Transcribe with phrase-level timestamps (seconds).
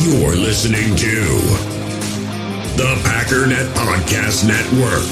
[0.00, 1.24] You're listening to
[2.76, 5.02] the Packernet Podcast Network.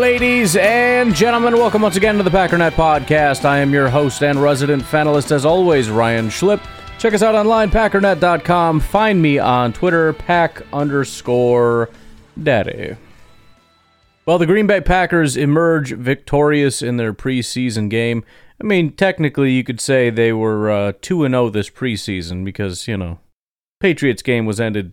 [0.00, 3.44] Ladies and gentlemen, welcome once again to the Packernet Podcast.
[3.44, 6.60] I am your host and resident fanalist, as always, Ryan Schlip.
[7.00, 8.80] Check us out online, packernet.com.
[8.80, 11.88] Find me on Twitter, pack underscore
[12.42, 12.94] daddy.
[14.26, 18.22] Well, the Green Bay Packers emerge victorious in their preseason game.
[18.60, 22.98] I mean, technically, you could say they were uh, 2 0 this preseason because, you
[22.98, 23.18] know,
[23.80, 24.92] Patriots game was ended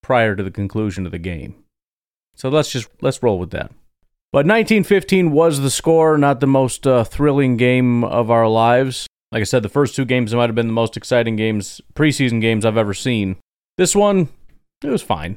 [0.00, 1.56] prior to the conclusion of the game.
[2.36, 3.72] So let's just let's roll with that.
[4.32, 9.08] But 1915 was the score, not the most uh, thrilling game of our lives.
[9.30, 12.40] Like I said, the first two games might have been the most exciting games, preseason
[12.40, 13.36] games I've ever seen.
[13.76, 14.28] This one,
[14.82, 15.36] it was fine.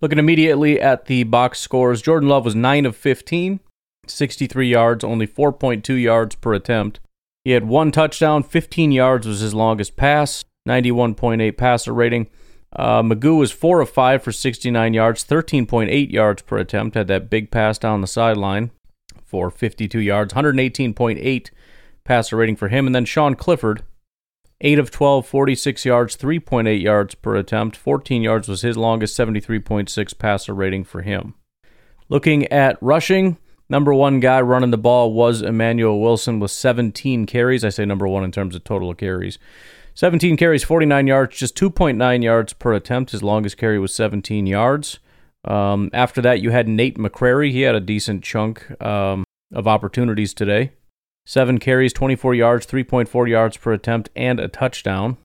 [0.00, 3.60] Looking immediately at the box scores, Jordan Love was 9 of 15,
[4.08, 6.98] 63 yards, only 4.2 yards per attempt.
[7.44, 12.28] He had one touchdown, 15 yards was his longest pass, 91.8 passer rating.
[12.74, 16.96] Uh, McGough was 4 of 5 for 69 yards, 13.8 yards per attempt.
[16.96, 18.70] Had that big pass down the sideline
[19.24, 21.50] for 52 yards, 118.8
[22.04, 22.86] passer rating for him.
[22.86, 23.82] And then Sean Clifford,
[24.60, 27.76] 8 of 12, 46 yards, 3.8 yards per attempt.
[27.76, 31.34] 14 yards was his longest, 73.6 passer rating for him.
[32.08, 37.64] Looking at rushing, number one guy running the ball was Emmanuel Wilson with 17 carries.
[37.64, 39.38] I say number one in terms of total carries.
[39.94, 43.10] 17 carries, 49 yards, just 2.9 yards per attempt.
[43.12, 44.98] His longest carry was 17 yards.
[45.44, 47.50] Um, after that, you had Nate McCrary.
[47.50, 50.72] He had a decent chunk um, of opportunities today.
[51.24, 55.16] Seven carries, 24 yards, 3.4 yards per attempt, and a touchdown.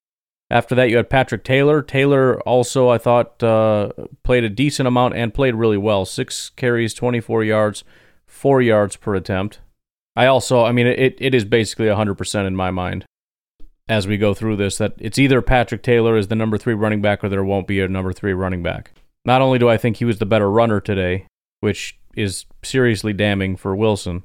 [0.50, 1.82] After that, you had Patrick Taylor.
[1.82, 3.92] Taylor also, I thought, uh,
[4.24, 6.06] played a decent amount and played really well.
[6.06, 7.84] Six carries, 24 yards,
[8.26, 9.60] four yards per attempt.
[10.16, 13.06] I also, I mean, it, it is basically 100% in my mind
[13.90, 17.02] as we go through this that it's either Patrick Taylor is the number three running
[17.02, 18.92] back or there won't be a number three running back.
[19.26, 21.26] Not only do I think he was the better runner today,
[21.60, 24.24] which is seriously damning for Wilson,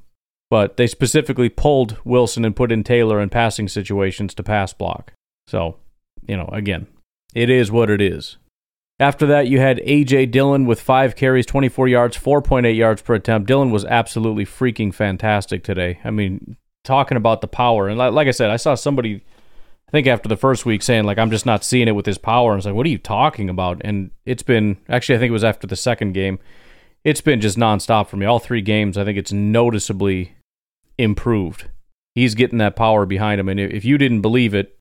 [0.53, 5.11] but they specifically pulled Wilson and put in Taylor in passing situations to pass block.
[5.47, 5.77] So,
[6.27, 6.85] you know, again,
[7.33, 8.37] it is what it is.
[8.99, 10.27] After that, you had A.J.
[10.27, 13.47] Dillon with five carries, 24 yards, 4.8 yards per attempt.
[13.47, 15.97] Dillon was absolutely freaking fantastic today.
[16.03, 17.87] I mean, talking about the power.
[17.87, 19.23] And like, like I said, I saw somebody
[19.87, 22.19] I think after the first week saying like I'm just not seeing it with his
[22.19, 22.51] power.
[22.51, 23.81] And it's like, what are you talking about?
[23.83, 26.37] And it's been actually I think it was after the second game.
[27.03, 28.27] It's been just nonstop for me.
[28.27, 30.35] All three games, I think it's noticeably
[31.03, 31.69] improved.
[32.15, 33.49] He's getting that power behind him.
[33.49, 34.77] And if you didn't believe it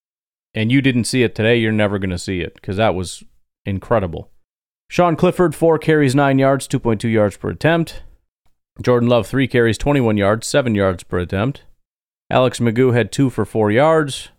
[0.54, 3.22] and you didn't see it today, you're never going to see it because that was
[3.64, 4.30] incredible.
[4.88, 8.02] Sean Clifford, four carries, nine yards, 2.2 yards per attempt.
[8.82, 11.64] Jordan Love, three carries, 21 yards, seven yards per attempt.
[12.30, 14.30] Alex McGough had two for four yards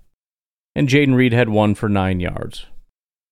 [0.75, 2.65] and Jayden Reed had one for nine yards.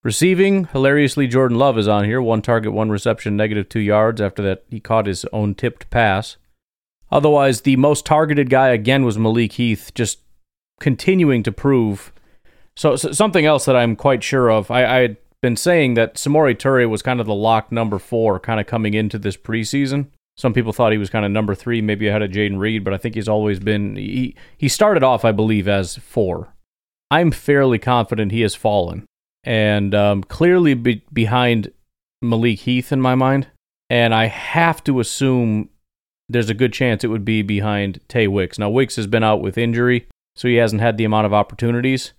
[0.03, 2.21] Receiving, hilariously, Jordan Love is on here.
[2.21, 4.19] One target, one reception, negative two yards.
[4.19, 6.37] After that, he caught his own tipped pass.
[7.11, 10.19] Otherwise, the most targeted guy again was Malik Heath, just
[10.79, 12.13] continuing to prove.
[12.75, 14.71] So, so something else that I'm quite sure of.
[14.71, 18.39] I, I had been saying that Samori Toure was kind of the lock number four,
[18.39, 20.07] kind of coming into this preseason.
[20.37, 22.93] Some people thought he was kind of number three, maybe ahead of Jayden Reed, but
[22.93, 23.97] I think he's always been.
[23.97, 26.53] He he started off, I believe, as four
[27.11, 29.05] I'm fairly confident he has fallen,
[29.43, 31.71] and um, clearly be- behind
[32.21, 33.47] Malik Heath in my mind.
[33.89, 35.69] And I have to assume
[36.31, 38.57] there's a good chance it would be behind Tay Wicks.
[38.57, 42.13] Now Wicks has been out with injury, so he hasn't had the amount of opportunities.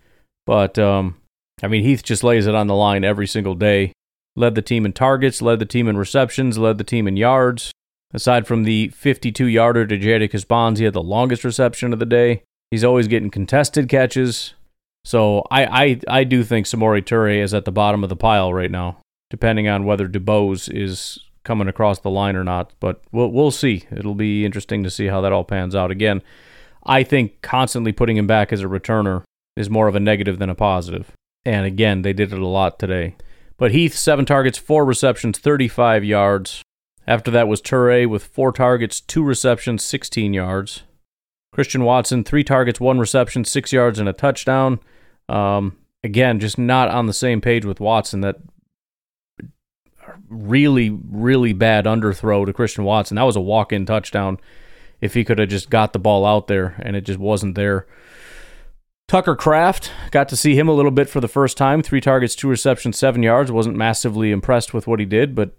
[0.47, 1.17] But um,
[1.63, 3.93] I mean, Heath just lays it on the line every single day.
[4.35, 7.73] Led the team in targets, led the team in receptions, led the team in yards.
[8.15, 12.07] Aside from the 52 yarder to Jadakis Bonds, he had the longest reception of the
[12.07, 12.43] day.
[12.71, 14.55] He's always getting contested catches.
[15.05, 18.53] So I, I, I do think Samori Toure is at the bottom of the pile
[18.53, 18.99] right now,
[19.31, 22.73] depending on whether DuBose is coming across the line or not.
[22.81, 23.85] But we'll we'll see.
[23.91, 25.91] It'll be interesting to see how that all pans out.
[25.91, 26.23] Again,
[26.85, 29.23] I think constantly putting him back as a returner
[29.57, 31.13] is more of a negative than a positive.
[31.45, 33.17] And again, they did it a lot today.
[33.57, 36.63] But Heath, seven targets, four receptions, 35 yards.
[37.07, 40.83] After that was Toure with four targets, two receptions, 16 yards.
[41.53, 44.81] Christian Watson, three targets, one reception, six yards, and a touchdown.
[45.29, 48.21] Um, again, just not on the same page with Watson.
[48.23, 48.37] That
[50.29, 53.17] really, really bad underthrow to Christian Watson.
[53.17, 54.39] That was a walk in touchdown
[55.01, 57.87] if he could have just got the ball out there and it just wasn't there.
[59.09, 61.83] Tucker Kraft, got to see him a little bit for the first time.
[61.83, 63.53] Three targets, two receptions, seven yards.
[63.53, 65.57] Wasn't massively impressed with what he did, but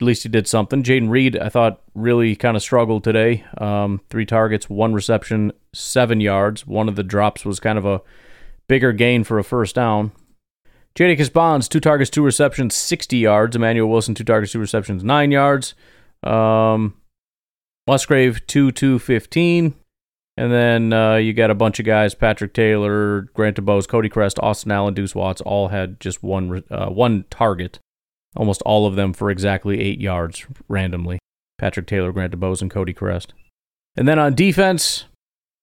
[0.00, 0.82] at least he did something.
[0.82, 3.44] Jayden Reed, I thought, really kind of struggled today.
[3.58, 6.66] Um, three targets, one reception, seven yards.
[6.66, 8.00] One of the drops was kind of a
[8.66, 10.10] bigger gain for a first down.
[10.94, 13.56] Jadakis Bonds, two targets, two receptions, 60 yards.
[13.56, 15.74] Emmanuel Wilson, two targets, two receptions, nine yards.
[16.22, 16.94] Um,
[17.86, 19.74] Musgrave, 2 2 15.
[20.36, 24.38] And then uh, you got a bunch of guys: Patrick Taylor, Grant DuBose, Cody Crest,
[24.40, 27.78] Austin Allen, Deuce Watts, all had just one uh, one target.
[28.34, 31.18] Almost all of them for exactly eight yards randomly.
[31.58, 33.34] Patrick Taylor, Grant DuBose, and Cody Crest.
[33.94, 35.04] And then on defense,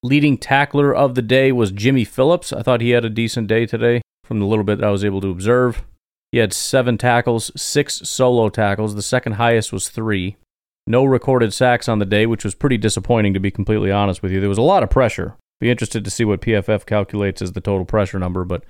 [0.04, 2.54] leading tackler of the day was Jimmy Phillips.
[2.54, 5.04] I thought he had a decent day today from the little bit that I was
[5.04, 5.84] able to observe.
[6.31, 8.94] He had seven tackles, six solo tackles.
[8.94, 10.38] The second highest was three.
[10.86, 14.31] No recorded sacks on the day, which was pretty disappointing to be completely honest with
[14.31, 14.40] you.
[14.40, 15.36] There was a lot of pressure.
[15.60, 18.64] Be interested to see what PFF calculates as the total pressure number, but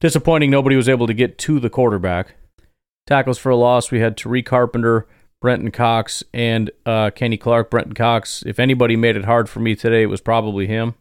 [0.00, 2.34] disappointing nobody was able to get to the quarterback.
[3.06, 5.06] Tackles for a loss, we had Tariq Carpenter,
[5.40, 7.70] Brenton Cox, and uh, Kenny Clark.
[7.70, 10.94] Brenton Cox, if anybody made it hard for me today, it was probably him.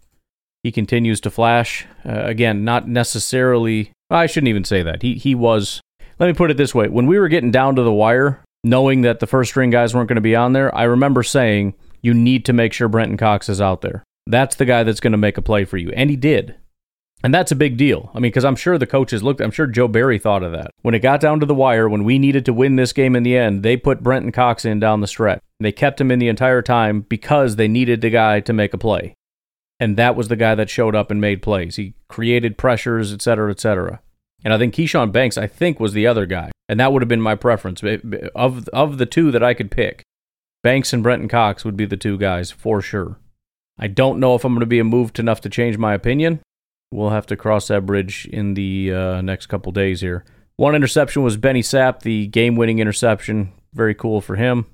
[0.63, 1.85] He continues to flash.
[2.05, 3.91] Uh, again, not necessarily.
[4.09, 5.01] I shouldn't even say that.
[5.01, 5.81] He he was.
[6.19, 9.01] Let me put it this way: when we were getting down to the wire, knowing
[9.01, 12.13] that the first string guys weren't going to be on there, I remember saying, you
[12.13, 14.03] need to make sure Brenton Cox is out there.
[14.27, 15.91] That's the guy that's going to make a play for you.
[15.91, 16.55] And he did.
[17.23, 18.11] And that's a big deal.
[18.13, 20.71] I mean, because I'm sure the coaches looked, I'm sure Joe Barry thought of that.
[20.81, 23.23] When it got down to the wire, when we needed to win this game in
[23.23, 25.39] the end, they put Brenton Cox in down the stretch.
[25.61, 28.77] They kept him in the entire time because they needed the guy to make a
[28.77, 29.13] play.
[29.83, 31.75] And that was the guy that showed up and made plays.
[31.75, 33.99] He created pressures, et cetera, et cetera.
[34.41, 36.51] And I think Keshawn Banks, I think, was the other guy.
[36.69, 37.83] And that would have been my preference.
[38.33, 40.01] Of, of the two that I could pick,
[40.61, 43.19] Banks and Brenton Cox would be the two guys for sure.
[43.77, 46.39] I don't know if I'm going to be moved enough to change my opinion.
[46.89, 50.23] We'll have to cross that bridge in the uh, next couple days here.
[50.55, 53.51] One interception was Benny Sapp, the game winning interception.
[53.73, 54.65] Very cool for him.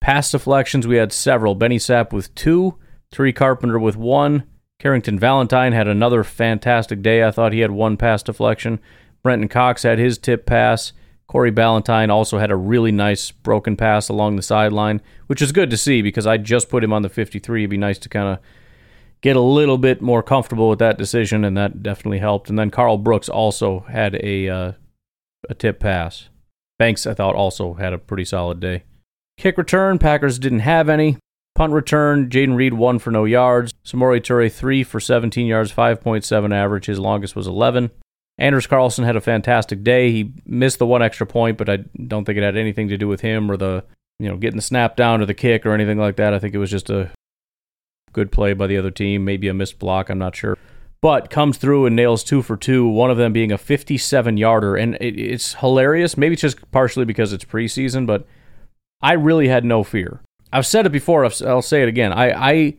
[0.00, 1.54] Pass deflections, we had several.
[1.54, 2.78] Benny Sapp with two,
[3.12, 4.44] Tariq Carpenter with one.
[4.78, 7.24] Carrington Valentine had another fantastic day.
[7.24, 8.78] I thought he had one pass deflection.
[9.22, 10.92] Brenton Cox had his tip pass.
[11.26, 15.70] Corey Ballentine also had a really nice broken pass along the sideline, which is good
[15.70, 17.62] to see because I just put him on the 53.
[17.62, 18.38] It'd be nice to kind of
[19.22, 22.48] get a little bit more comfortable with that decision, and that definitely helped.
[22.48, 24.72] And then Karl Brooks also had a uh,
[25.48, 26.28] a tip pass.
[26.78, 28.84] Banks, I thought, also had a pretty solid day.
[29.36, 31.16] Kick return, Packers didn't have any.
[31.56, 33.72] Punt return, Jayden Reed one for no yards.
[33.82, 36.84] Samori Toure three for 17 yards, 5.7 average.
[36.84, 37.90] His longest was 11.
[38.36, 40.12] Anders Carlson had a fantastic day.
[40.12, 43.08] He missed the one extra point, but I don't think it had anything to do
[43.08, 43.84] with him or the,
[44.18, 46.34] you know, getting the snap down or the kick or anything like that.
[46.34, 47.10] I think it was just a
[48.12, 50.58] good play by the other team, maybe a missed block, I'm not sure.
[51.00, 54.76] But comes through and nails two for two, one of them being a 57 yarder.
[54.76, 56.18] And it, it's hilarious.
[56.18, 58.26] Maybe it's just partially because it's preseason, but
[59.00, 60.20] I really had no fear.
[60.52, 62.12] I've said it before, I'll say it again.
[62.12, 62.76] I, I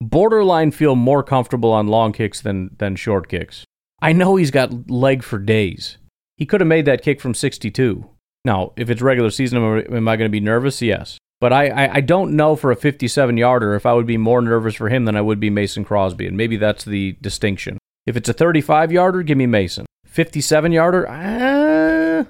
[0.00, 3.64] borderline feel more comfortable on long kicks than, than short kicks.
[4.02, 5.98] I know he's got leg for days.
[6.36, 8.08] He could have made that kick from 62.
[8.44, 10.80] Now, if it's regular season, am I going to be nervous?
[10.80, 11.18] Yes.
[11.40, 14.42] But I, I, I, don't know for a 57 yarder if I would be more
[14.42, 16.26] nervous for him than I would be Mason Crosby.
[16.26, 17.78] And maybe that's the distinction.
[18.06, 19.86] If it's a 35 yarder, give me Mason.
[20.04, 22.24] 57 yarder, uh,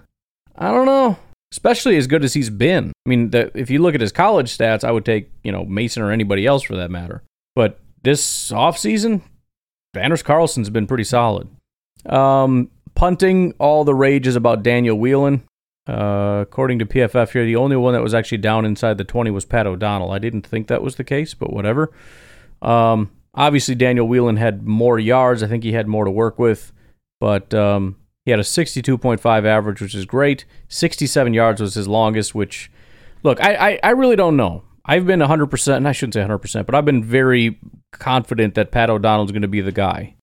[0.57, 1.19] I don't know.
[1.53, 2.93] Especially as good as he's been.
[3.07, 5.65] I mean, the, if you look at his college stats, I would take, you know,
[5.65, 7.23] Mason or anybody else for that matter.
[7.57, 9.23] But this offseason,
[9.95, 11.49] Anders Carlson's been pretty solid.
[12.07, 15.43] Um, punting, all the rage is about Daniel Whelan.
[15.89, 19.31] Uh, according to PFF here, the only one that was actually down inside the 20
[19.31, 20.13] was Pat O'Donnell.
[20.13, 21.91] I didn't think that was the case, but whatever.
[22.63, 25.43] Um, obviously, Daniel Whelan had more yards.
[25.43, 26.73] I think he had more to work with,
[27.19, 30.45] but um, he had a 62.5 average, which is great.
[30.69, 32.71] 67 yards was his longest, which,
[33.23, 34.65] look, I, I, I really don't know.
[34.85, 37.59] I've been 100%, and I shouldn't say 100%, but I've been very
[37.93, 40.15] confident that Pat O'Donnell's going to be the guy.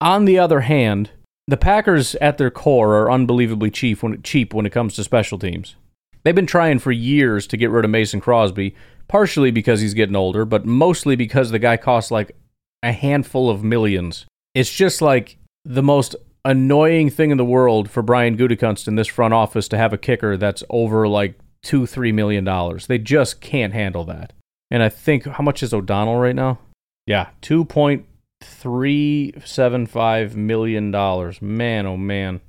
[0.00, 1.10] On the other hand,
[1.46, 5.38] the Packers at their core are unbelievably cheap when, cheap when it comes to special
[5.38, 5.76] teams.
[6.22, 8.74] They've been trying for years to get rid of Mason Crosby,
[9.08, 12.36] partially because he's getting older, but mostly because the guy costs like
[12.82, 14.26] a handful of millions.
[14.54, 19.08] It's just like the most annoying thing in the world for Brian Gutekunst in this
[19.08, 22.86] front office to have a kicker that's over like two, three million dollars.
[22.86, 24.32] They just can't handle that.
[24.70, 26.58] And I think how much is O'Donnell right now?
[27.06, 28.06] Yeah, two point
[28.42, 31.40] three seven five million dollars.
[31.40, 32.40] Man, oh man.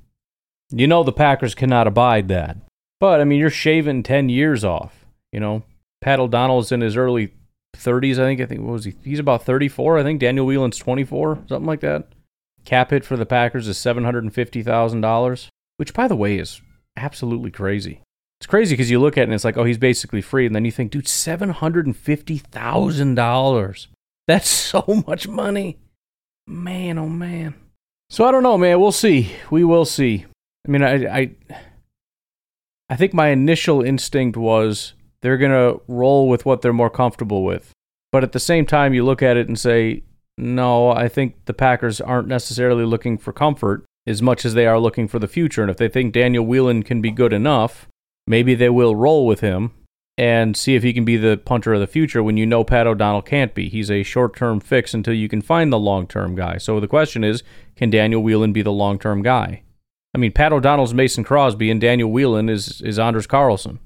[0.70, 2.56] You know the Packers cannot abide that.
[3.00, 5.04] But I mean, you're shaving ten years off.
[5.32, 5.64] You know,
[6.00, 7.32] Pat O'Donnell's in his early
[7.76, 8.14] 30s.
[8.14, 8.40] I think.
[8.40, 8.94] I think what was he?
[9.04, 9.98] He's about 34.
[9.98, 12.08] I think Daniel Whelan's 24, something like that.
[12.64, 16.16] Cap hit for the Packers is seven hundred and fifty thousand dollars, which, by the
[16.16, 16.60] way, is
[16.96, 18.00] absolutely crazy.
[18.40, 20.54] It's crazy because you look at it and it's like, oh, he's basically free, and
[20.54, 23.88] then you think, dude, seven hundred and fifty thousand dollars.
[24.26, 25.78] That's so much money,
[26.46, 26.98] man.
[26.98, 27.54] Oh man.
[28.10, 28.80] So I don't know, man.
[28.80, 29.32] We'll see.
[29.50, 30.26] We will see.
[30.66, 31.30] I mean, I, I,
[32.88, 37.72] I think my initial instinct was they're gonna roll with what they're more comfortable with,
[38.12, 40.02] but at the same time, you look at it and say,
[40.36, 44.78] no, I think the Packers aren't necessarily looking for comfort as much as they are
[44.78, 45.62] looking for the future.
[45.62, 47.88] And if they think Daniel Whelan can be good enough,
[48.26, 49.72] maybe they will roll with him
[50.16, 52.86] and see if he can be the punter of the future when you know Pat
[52.86, 53.68] O'Donnell can't be.
[53.68, 56.58] He's a short term fix until you can find the long term guy.
[56.58, 57.42] So the question is
[57.76, 59.62] can Daniel Whelan be the long term guy?
[60.14, 63.80] I mean, Pat O'Donnell's Mason Crosby and Daniel Whelan is, is Anders Carlson.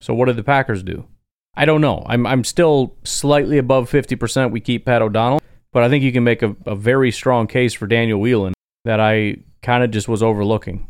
[0.00, 1.06] So what did the Packers do?
[1.56, 2.04] I don't know.
[2.06, 5.40] I'm, I'm still slightly above 50% we keep Pat O'Donnell.
[5.74, 8.54] But I think you can make a, a very strong case for Daniel Whelan
[8.84, 10.86] that I kind of just was overlooking.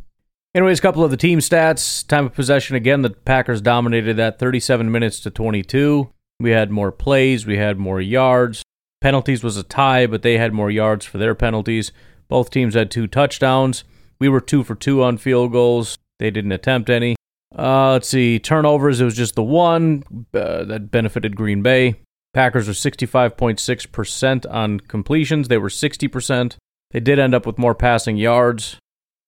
[0.54, 2.06] Anyways, a couple of the team stats.
[2.06, 6.10] Time of possession again, the Packers dominated that 37 minutes to 22.
[6.38, 8.62] We had more plays, we had more yards.
[9.00, 11.90] Penalties was a tie, but they had more yards for their penalties.
[12.28, 13.84] Both teams had two touchdowns.
[14.20, 15.96] We were two for two on field goals.
[16.18, 17.16] They didn't attempt any.
[17.56, 19.00] Uh, let's see, turnovers.
[19.00, 20.02] It was just the one
[20.34, 21.96] uh, that benefited Green Bay.
[22.34, 25.48] Packers were 65.6% on completions.
[25.48, 26.56] They were 60%.
[26.90, 28.76] They did end up with more passing yards.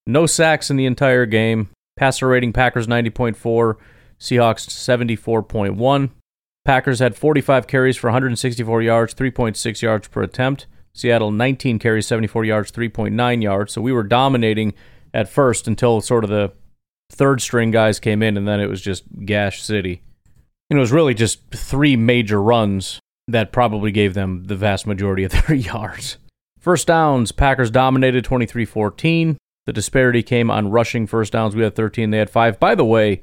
[0.07, 1.71] No sacks in the entire game.
[1.97, 3.77] Passer rating Packers 90.4,
[4.21, 6.11] Seahawks 74.1.
[6.65, 10.67] Packers had 45 carries for 164 yards, 3.6 yards per attempt.
[10.93, 13.73] Seattle 19 carries, 74 yards, 3.9 yards.
[13.73, 14.75] So we were dominating
[15.15, 16.53] at first until sort of the
[17.11, 20.03] third string guys came in, and then it was just Gash City.
[20.69, 25.25] And it was really just three major runs that probably gave them the vast majority
[25.25, 26.19] of their yards.
[26.59, 29.37] First downs, Packers dominated 23 14.
[29.67, 31.57] The disparity came on rushing first downs.
[31.57, 32.61] We had 13, they had five.
[32.61, 33.23] By the way,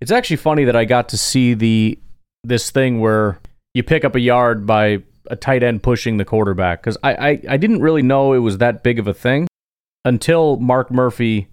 [0.00, 1.98] it's actually funny that I got to see the
[2.44, 3.38] this thing where
[3.74, 7.42] you pick up a yard by a tight end pushing the quarterback because I, I,
[7.50, 9.46] I didn't really know it was that big of a thing
[10.04, 11.48] until Mark Murphy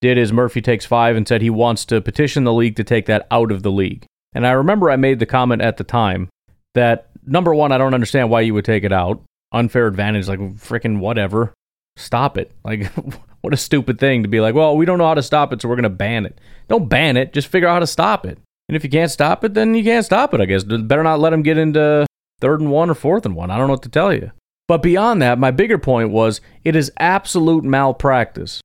[0.00, 3.06] did his Murphy takes five and said he wants to petition the league to take
[3.06, 4.04] that out of the league.
[4.34, 6.28] And I remember I made the comment at the time
[6.74, 9.22] that number one, I don't understand why you would take it out.
[9.52, 11.54] Unfair advantage, like freaking whatever.
[11.96, 12.52] Stop it.
[12.64, 12.86] Like,
[13.40, 15.62] what a stupid thing to be like, well, we don't know how to stop it,
[15.62, 16.38] so we're going to ban it.
[16.68, 18.38] Don't ban it, just figure out how to stop it.
[18.68, 20.62] And if you can't stop it, then you can't stop it, I guess.
[20.64, 22.06] Better not let them get into
[22.40, 23.50] third and one or fourth and one.
[23.50, 24.32] I don't know what to tell you.
[24.66, 28.60] But beyond that, my bigger point was it is absolute malpractice.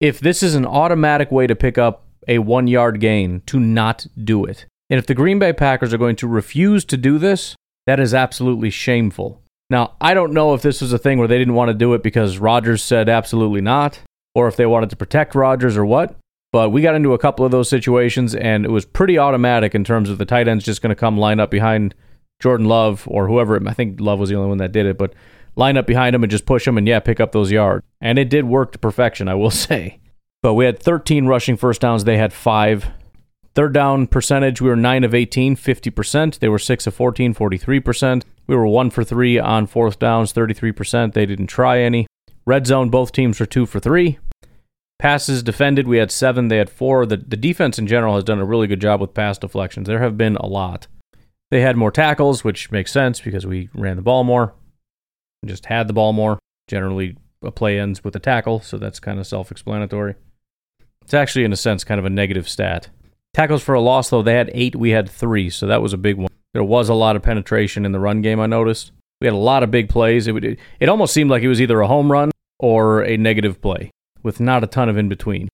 [0.00, 4.06] If this is an automatic way to pick up a one yard gain, to not
[4.22, 4.66] do it.
[4.90, 7.54] And if the Green Bay Packers are going to refuse to do this,
[7.86, 9.42] that is absolutely shameful.
[9.70, 11.92] Now, I don't know if this was a thing where they didn't want to do
[11.94, 14.00] it because Rodgers said absolutely not,
[14.34, 16.16] or if they wanted to protect Rodgers or what.
[16.52, 19.84] But we got into a couple of those situations, and it was pretty automatic in
[19.84, 21.94] terms of the tight end's just going to come line up behind
[22.40, 23.60] Jordan Love or whoever.
[23.68, 25.12] I think Love was the only one that did it, but
[25.56, 27.84] line up behind him and just push him and, yeah, pick up those yards.
[28.00, 30.00] And it did work to perfection, I will say.
[30.42, 32.90] But we had 13 rushing first downs, they had five.
[33.54, 36.38] Third down percentage, we were 9 of 18, 50%.
[36.38, 38.22] They were 6 of 14, 43%.
[38.46, 41.12] We were 1 for 3 on fourth downs, 33%.
[41.12, 42.06] They didn't try any.
[42.46, 44.18] Red zone, both teams were 2 for 3.
[45.00, 47.06] Passes defended, we had 7, they had 4.
[47.06, 49.88] The, the defense in general has done a really good job with pass deflections.
[49.88, 50.86] There have been a lot.
[51.50, 54.54] They had more tackles, which makes sense because we ran the ball more,
[55.44, 56.38] just had the ball more.
[56.68, 60.14] Generally, a play ends with a tackle, so that's kind of self explanatory.
[61.08, 62.90] It's actually, in a sense, kind of a negative stat.
[63.32, 65.96] Tackles for a loss, though, they had eight, we had three, so that was a
[65.96, 66.28] big one.
[66.52, 68.92] There was a lot of penetration in the run game, I noticed.
[69.22, 70.26] We had a lot of big plays.
[70.26, 73.58] It, would, it almost seemed like it was either a home run or a negative
[73.62, 73.90] play,
[74.22, 75.48] with not a ton of in between.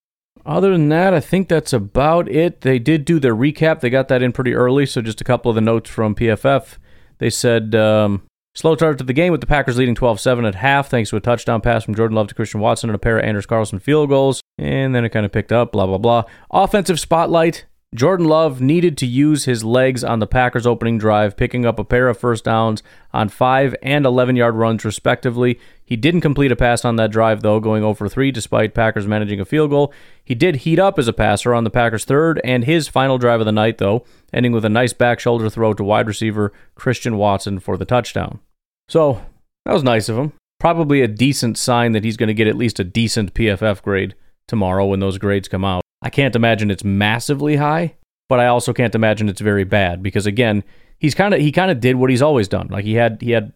[0.45, 2.63] Other than that, I think that's about it.
[2.63, 3.79] They did do their recap.
[3.79, 6.79] They got that in pretty early, so just a couple of the notes from PFF.
[7.19, 8.23] They said um,
[8.57, 11.17] Slow start to the game with the Packers leading 12 7 at half, thanks to
[11.17, 13.81] a touchdown pass from Jordan Love to Christian Watson and a pair of Anders Carlson
[13.81, 14.41] field goals.
[14.59, 16.23] And then it kind of picked up, blah, blah, blah.
[16.53, 21.65] Offensive spotlight Jordan Love needed to use his legs on the Packers' opening drive, picking
[21.65, 22.83] up a pair of first downs
[23.13, 25.61] on 5 and 11 yard runs, respectively.
[25.85, 29.39] He didn't complete a pass on that drive, though, going over 3 despite Packers managing
[29.39, 29.93] a field goal.
[30.25, 33.39] He did heat up as a passer on the Packers' third and his final drive
[33.39, 37.17] of the night, though, ending with a nice back shoulder throw to wide receiver Christian
[37.17, 38.41] Watson for the touchdown.
[38.89, 39.25] So
[39.67, 40.33] that was nice of him.
[40.59, 44.17] Probably a decent sign that he's going to get at least a decent PFF grade
[44.49, 45.84] tomorrow when those grades come out.
[46.05, 47.97] I can't imagine it's massively high,
[48.29, 50.63] but I also can't imagine it's very bad because, again,
[50.99, 52.69] he's kind of he kind of did what he's always done.
[52.69, 53.53] Like he had he had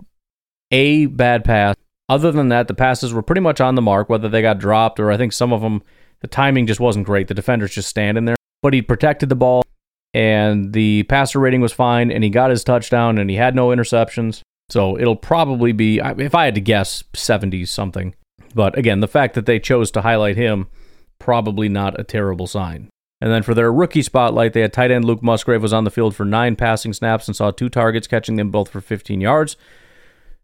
[0.70, 1.76] a bad pass.
[2.08, 4.98] Other than that, the passes were pretty much on the mark, whether they got dropped
[4.98, 5.82] or I think some of them
[6.20, 7.28] the timing just wasn't great.
[7.28, 9.62] The defenders just standing there, but he protected the ball
[10.14, 13.68] and the passer rating was fine and he got his touchdown and he had no
[13.68, 14.40] interceptions.
[14.70, 18.14] So it'll probably be if I had to guess 70 something.
[18.54, 20.66] But again, the fact that they chose to highlight him
[21.18, 22.90] probably not a terrible sign.
[23.20, 25.90] And then for their rookie spotlight, they had tight end Luke Musgrave was on the
[25.90, 29.56] field for nine passing snaps and saw two targets, catching them both for 15 yards.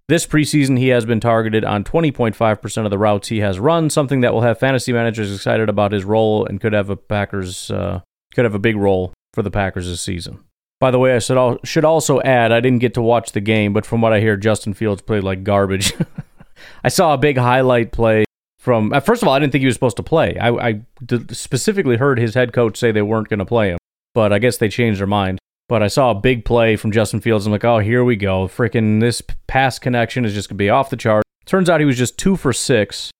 [0.08, 4.20] This preseason, he has been targeted on 20.5% of the routes he has run, something
[4.20, 8.00] that will have fantasy managers excited about his role and could have a Packers uh,
[8.34, 10.40] could have a big role for the Packers this season.
[10.78, 13.72] By the way, I should, should also add I didn't get to watch the game,
[13.72, 15.94] but from what I hear, Justin Fields played like garbage.
[16.84, 18.24] I saw a big highlight play
[18.64, 18.92] from.
[18.92, 20.36] Uh, first of all, I didn't think he was supposed to play.
[20.38, 20.80] I, I
[21.30, 23.78] specifically heard his head coach say they weren't going to play him,
[24.14, 25.38] but I guess they changed their mind.
[25.68, 27.46] But I saw a big play from Justin Fields.
[27.46, 28.48] I'm like, oh, here we go.
[28.48, 31.24] Freaking this pass connection is just going to be off the chart.
[31.46, 33.10] Turns out he was just two for six.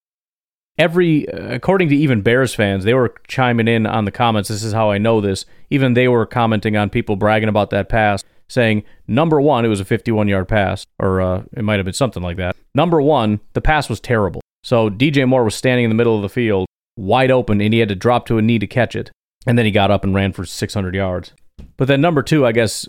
[0.77, 4.49] Every, according to even Bears fans, they were chiming in on the comments.
[4.49, 5.47] This is how I know this.
[5.71, 9.81] Even they were commenting on people bragging about that pass, saying, number one, it was
[9.81, 12.57] a 51 yard pass, or uh, it might have been something like that.
[12.75, 14.41] Number one, the pass was terrible.
[14.65, 16.67] So DJ Moore was standing in the middle of the field,
[16.97, 19.11] wide open, and he had to drop to a knee to catch it.
[19.47, 21.35] And then he got up and ran for 600 yards.
[21.77, 22.89] But then number two, I guess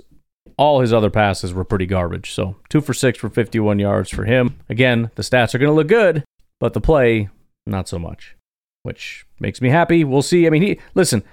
[0.58, 2.32] all his other passes were pretty garbage.
[2.32, 4.56] So two for six for 51 yards for him.
[4.70, 6.24] Again, the stats are going to look good,
[6.62, 7.28] but the play,
[7.66, 8.38] not so much,
[8.84, 10.06] which makes me happy.
[10.06, 10.48] We'll see.
[10.48, 11.24] I mean, he listen,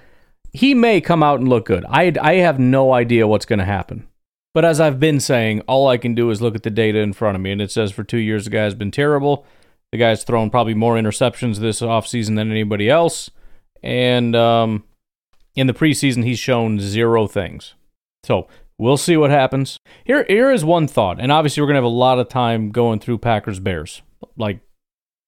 [0.51, 1.85] he may come out and look good.
[1.87, 4.09] I I have no idea what's going to happen.
[4.53, 7.13] But as I've been saying, all I can do is look at the data in
[7.13, 9.45] front of me, and it says for two years the guy's been terrible.
[9.93, 13.29] The guy's thrown probably more interceptions this offseason than anybody else.
[13.83, 14.85] And um,
[15.55, 17.75] in the preseason, he's shown zero things.
[18.23, 18.47] So
[18.79, 19.77] we'll see what happens.
[20.03, 23.01] Here, here is one thought, and obviously we're gonna have a lot of time going
[23.01, 24.01] through Packers Bears,
[24.35, 24.61] like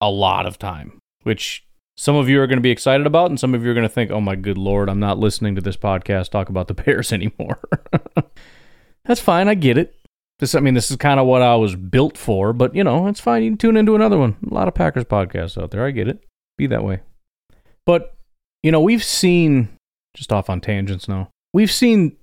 [0.01, 1.63] a lot of time, which
[1.95, 3.87] some of you are going to be excited about, and some of you are going
[3.87, 6.73] to think, "Oh my good lord, I'm not listening to this podcast talk about the
[6.73, 7.59] Bears anymore."
[9.05, 9.95] That's fine, I get it.
[10.39, 13.07] This, I mean, this is kind of what I was built for, but you know,
[13.07, 13.43] it's fine.
[13.43, 14.35] You can tune into another one.
[14.49, 15.85] A lot of Packers podcasts out there.
[15.85, 16.23] I get it.
[16.57, 17.01] Be that way.
[17.85, 18.15] But
[18.63, 19.69] you know, we've seen
[20.15, 21.29] just off on tangents now.
[21.53, 22.17] We've seen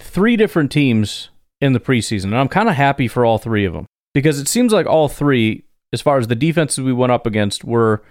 [0.00, 3.72] three different teams in the preseason, and I'm kind of happy for all three of
[3.72, 7.26] them because it seems like all three, as far as the defenses we went up
[7.26, 8.02] against, were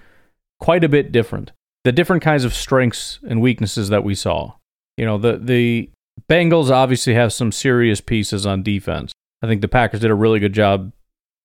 [0.60, 1.52] quite a bit different.
[1.84, 4.54] The different kinds of strengths and weaknesses that we saw.
[4.98, 5.90] You know, the the
[6.30, 9.12] Bengals obviously have some serious pieces on defense.
[9.42, 10.92] I think the Packers did a really good job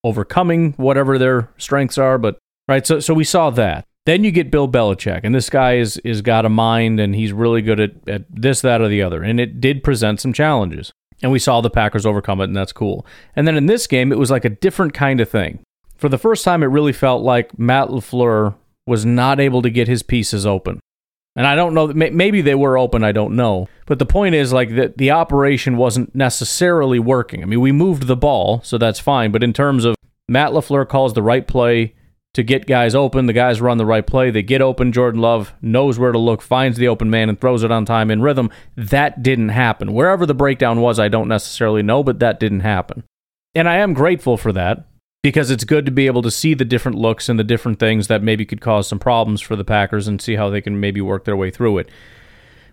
[0.04, 3.84] overcoming whatever their strengths are, but right, so so we saw that.
[4.04, 7.32] Then you get Bill Belichick, and this guy is is got a mind, and he's
[7.32, 9.22] really good at, at this, that, or the other.
[9.22, 12.72] And it did present some challenges, and we saw the Packers overcome it, and that's
[12.72, 13.04] cool.
[13.34, 15.60] And then in this game, it was like a different kind of thing.
[15.96, 18.54] For the first time, it really felt like Matt LaFleur
[18.86, 20.78] was not able to get his pieces open.
[21.36, 23.68] And I don't know, maybe they were open, I don't know.
[23.84, 27.42] But the point is, like, that the operation wasn't necessarily working.
[27.42, 29.32] I mean, we moved the ball, so that's fine.
[29.32, 29.96] But in terms of
[30.28, 31.94] Matt LaFleur calls the right play,
[32.36, 33.24] to get guys open.
[33.24, 34.30] The guys run the right play.
[34.30, 34.92] They get open.
[34.92, 38.10] Jordan Love knows where to look, finds the open man, and throws it on time
[38.10, 38.50] in rhythm.
[38.76, 39.94] That didn't happen.
[39.94, 43.04] Wherever the breakdown was, I don't necessarily know, but that didn't happen.
[43.54, 44.84] And I am grateful for that
[45.26, 48.06] because it's good to be able to see the different looks and the different things
[48.06, 51.00] that maybe could cause some problems for the Packers and see how they can maybe
[51.00, 51.88] work their way through it.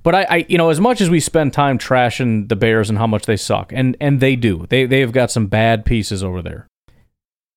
[0.03, 2.99] But I, I, you know, as much as we spend time trashing the Bears and
[2.99, 6.23] how much they suck, and and they do, they they have got some bad pieces
[6.23, 6.67] over there.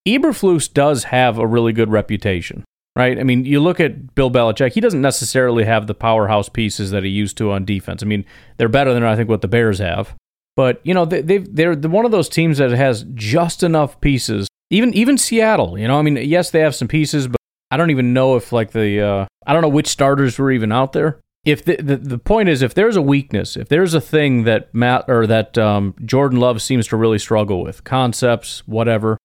[0.08, 3.18] Eberflus does have a really good reputation, right?
[3.18, 7.04] I mean, you look at Bill Belichick, he doesn't necessarily have the powerhouse pieces that
[7.04, 8.02] he used to on defense.
[8.02, 8.24] I mean,
[8.56, 10.14] they're better than I think what the Bears have.
[10.56, 14.48] But, you know, they, they've, they're one of those teams that has just enough pieces.
[14.70, 17.36] Even even Seattle, you know, I mean, yes, they have some pieces, but
[17.70, 20.72] I don't even know if like the uh, I don't know which starters were even
[20.72, 21.20] out there.
[21.44, 24.74] If the, the, the point is, if there's a weakness, if there's a thing that
[24.74, 29.16] Matt or that um, Jordan Love seems to really struggle with, concepts, whatever,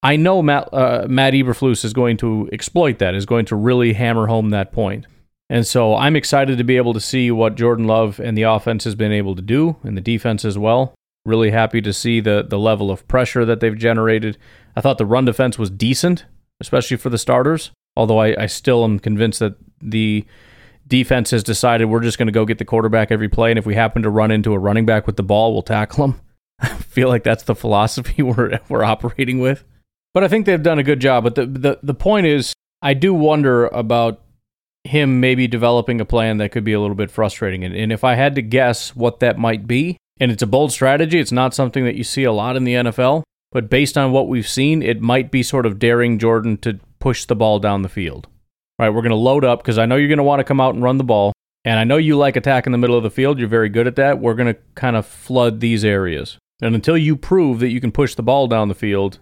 [0.00, 3.94] I know Matt, uh, Matt Eberflus is going to exploit that, is going to really
[3.94, 5.06] hammer home that point.
[5.50, 8.84] And so I'm excited to be able to see what Jordan Love and the offense
[8.84, 10.94] has been able to do, and the defense as well.
[11.26, 14.36] Really happy to see the the level of pressure that they've generated.
[14.76, 16.26] I thought the run defense was decent,
[16.60, 17.70] especially for the starters.
[17.96, 20.26] Although I, I still am convinced that the
[20.86, 23.64] defense has decided we're just going to go get the quarterback every play, and if
[23.64, 26.20] we happen to run into a running back with the ball, we'll tackle him.
[26.60, 29.64] I feel like that's the philosophy we're we're operating with.
[30.12, 31.24] But I think they've done a good job.
[31.24, 34.20] But the, the, the point is, I do wonder about
[34.84, 37.64] him maybe developing a plan that could be a little bit frustrating.
[37.64, 40.72] And, and if I had to guess what that might be, And it's a bold
[40.72, 41.18] strategy.
[41.18, 43.22] It's not something that you see a lot in the NFL.
[43.50, 47.24] But based on what we've seen, it might be sort of daring Jordan to push
[47.24, 48.26] the ball down the field.
[48.78, 50.44] All right, we're going to load up because I know you're going to want to
[50.44, 51.32] come out and run the ball.
[51.64, 53.38] And I know you like attack in the middle of the field.
[53.38, 54.18] You're very good at that.
[54.20, 56.36] We're going to kind of flood these areas.
[56.60, 59.18] And until you prove that you can push the ball down the field,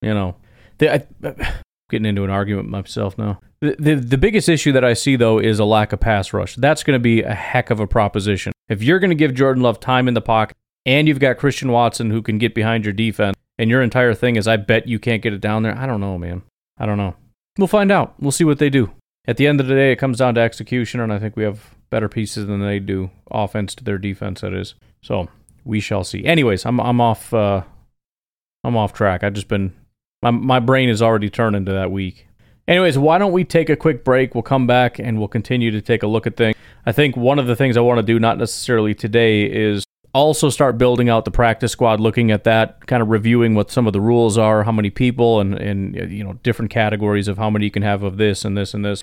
[0.00, 0.36] you know,
[0.80, 1.04] I,
[1.90, 3.40] getting into an argument myself now.
[3.60, 6.54] The, the, the biggest issue that I see, though, is a lack of pass rush.
[6.56, 8.52] That's going to be a heck of a proposition.
[8.68, 11.70] If you're going to give Jordan Love time in the pocket and you've got Christian
[11.70, 14.98] Watson who can get behind your defense, and your entire thing is, I bet you
[14.98, 16.42] can't get it down there, I don't know, man.
[16.76, 17.14] I don't know.
[17.56, 18.14] We'll find out.
[18.18, 18.90] We'll see what they do.
[19.26, 21.44] At the end of the day, it comes down to execution, and I think we
[21.44, 24.74] have better pieces than they do, offense to their defense, that is.
[25.02, 25.28] So
[25.64, 26.24] we shall see.
[26.24, 27.62] Anyways, I'm I'm off uh,
[28.64, 29.22] I'm off track.
[29.22, 29.72] I've just been
[30.20, 32.26] my my brain is already turning into that week.
[32.66, 34.34] Anyways, why don't we take a quick break?
[34.34, 36.56] We'll come back and we'll continue to take a look at things.
[36.86, 40.48] I think one of the things I want to do, not necessarily today, is also
[40.48, 43.92] start building out the practice squad, looking at that, kind of reviewing what some of
[43.92, 47.66] the rules are, how many people, and and you know different categories of how many
[47.66, 49.02] you can have of this and this and this,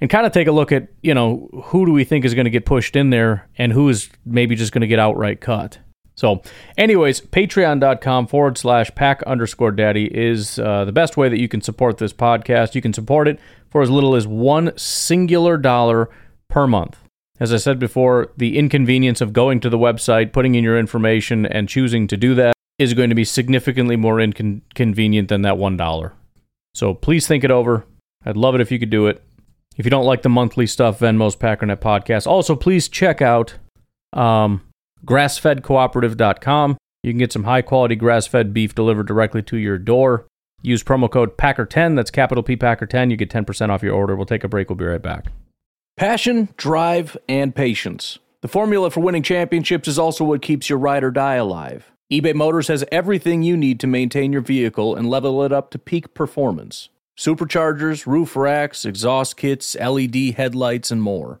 [0.00, 2.44] and kind of take a look at you know who do we think is going
[2.44, 5.78] to get pushed in there and who is maybe just going to get outright cut.
[6.14, 6.42] So,
[6.78, 11.60] anyways, patreon.com forward slash pack underscore daddy is uh, the best way that you can
[11.60, 12.74] support this podcast.
[12.74, 16.08] You can support it for as little as one singular dollar
[16.48, 16.98] per month.
[17.40, 21.46] As I said before, the inconvenience of going to the website, putting in your information,
[21.46, 26.12] and choosing to do that is going to be significantly more inconvenient than that $1.
[26.74, 27.84] So please think it over.
[28.24, 29.22] I'd love it if you could do it.
[29.76, 32.28] If you don't like the monthly stuff, Venmo's Packernet Podcast.
[32.28, 33.54] Also, please check out
[34.12, 34.62] um,
[35.04, 36.76] grassfedcooperative.com.
[37.02, 40.26] You can get some high quality grass fed beef delivered directly to your door.
[40.62, 43.10] Use promo code PACKER10, that's capital P PACKER10.
[43.10, 44.16] You get 10% off your order.
[44.16, 44.70] We'll take a break.
[44.70, 45.26] We'll be right back.
[45.98, 48.18] Passion, drive, and patience.
[48.40, 51.92] The formula for winning championships is also what keeps your ride or die alive.
[52.12, 55.78] eBay Motors has everything you need to maintain your vehicle and level it up to
[55.78, 61.40] peak performance superchargers, roof racks, exhaust kits, LED headlights, and more.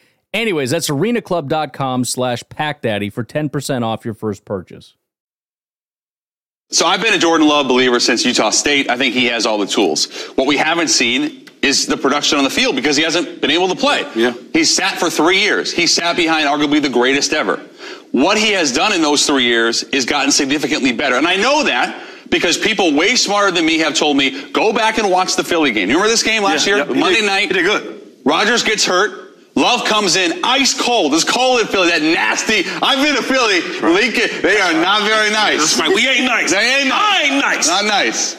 [0.33, 4.95] Anyways, that's arenaclub.com slash packdaddy for 10% off your first purchase.
[6.69, 8.89] So I've been a Jordan Love believer since Utah State.
[8.89, 10.09] I think he has all the tools.
[10.35, 13.67] What we haven't seen is the production on the field because he hasn't been able
[13.67, 14.09] to play.
[14.15, 14.33] Yeah.
[14.53, 15.71] He's sat for three years.
[15.73, 17.57] He sat behind arguably the greatest ever.
[18.11, 21.15] What he has done in those three years is gotten significantly better.
[21.17, 24.97] And I know that because people way smarter than me have told me, go back
[24.97, 25.89] and watch the Philly game.
[25.89, 26.85] You remember this game last Yeah, year?
[26.87, 27.47] yeah, he Monday did- night.
[27.49, 28.01] he did good.
[28.23, 29.30] Rodgers gets hurt.
[29.55, 31.13] Love comes in ice cold.
[31.13, 31.89] It's cold in Philly.
[31.89, 32.63] That nasty.
[32.81, 33.59] I've been to Philly.
[33.93, 34.41] Lincoln.
[34.41, 35.59] They are not very nice.
[35.59, 35.93] That's right.
[35.93, 36.51] We ain't nice.
[36.51, 36.97] They ain't nice.
[37.01, 37.67] I ain't nice.
[37.67, 38.37] Not nice.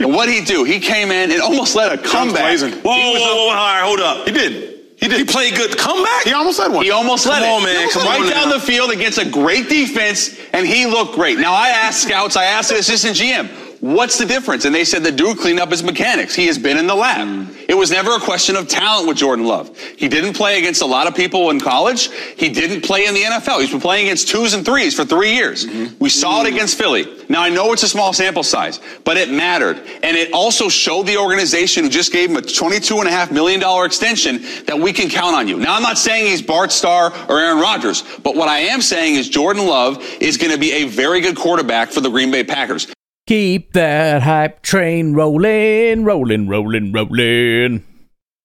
[0.00, 0.64] and what he do?
[0.64, 2.58] He came in and almost led a comeback.
[2.60, 4.26] Whoa, whoa, whoa, whoa, all right, hold up.
[4.26, 4.80] He did.
[4.96, 5.18] He did.
[5.18, 5.76] He played good.
[5.78, 6.24] Comeback?
[6.24, 6.84] He almost led one.
[6.84, 7.66] He almost Come led on, it.
[7.66, 7.90] man.
[7.90, 8.08] Come it.
[8.08, 8.54] on right down now.
[8.54, 11.38] the field against a great defense, and he looked great.
[11.38, 13.48] Now I asked scouts, I asked the assistant GM,
[13.82, 14.64] What's the difference?
[14.64, 16.36] And they said the dude cleaned up his mechanics.
[16.36, 17.26] He has been in the lab.
[17.26, 17.64] Mm.
[17.68, 19.76] It was never a question of talent with Jordan Love.
[19.76, 22.08] He didn't play against a lot of people in college.
[22.36, 23.60] He didn't play in the NFL.
[23.60, 25.66] He's been playing against twos and threes for three years.
[25.66, 25.96] Mm-hmm.
[25.98, 26.54] We saw it mm-hmm.
[26.54, 27.12] against Philly.
[27.28, 29.78] Now I know it's a small sample size, but it mattered.
[30.04, 34.78] And it also showed the organization who just gave him a $22.5 million extension that
[34.78, 35.56] we can count on you.
[35.56, 39.16] Now I'm not saying he's Bart Starr or Aaron Rodgers, but what I am saying
[39.16, 42.44] is Jordan Love is going to be a very good quarterback for the Green Bay
[42.44, 42.86] Packers.
[43.28, 47.84] Keep that hype train rolling, rolling, rolling, rolling.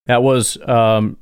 [0.06, 1.18] That was um,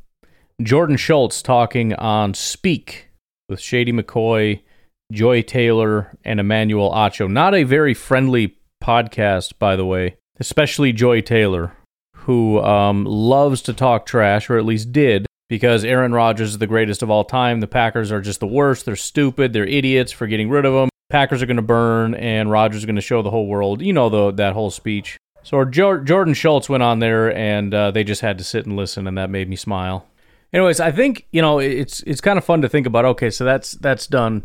[0.61, 3.11] Jordan Schultz talking on Speak
[3.47, 4.61] with Shady McCoy,
[5.09, 7.31] Joy Taylor, and Emmanuel Acho.
[7.31, 11.77] Not a very friendly podcast, by the way, especially Joy Taylor,
[12.13, 16.67] who um, loves to talk trash, or at least did, because Aaron Rodgers is the
[16.67, 17.61] greatest of all time.
[17.61, 18.85] The Packers are just the worst.
[18.85, 19.53] They're stupid.
[19.53, 20.89] They're idiots for getting rid of him.
[21.15, 23.81] Packers are going to burn, and Rodgers is going to show the whole world.
[23.81, 25.15] You know the, that whole speech.
[25.43, 28.75] So jo- Jordan Schultz went on there, and uh, they just had to sit and
[28.75, 30.07] listen, and that made me smile.
[30.51, 33.05] Anyways, I think you know it's it's kind of fun to think about.
[33.05, 34.43] Okay, so that's that's done.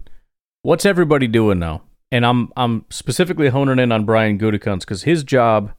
[0.62, 1.82] What's everybody doing now?
[2.12, 5.72] And I'm I'm specifically honing in on Brian Gutekunst because his job.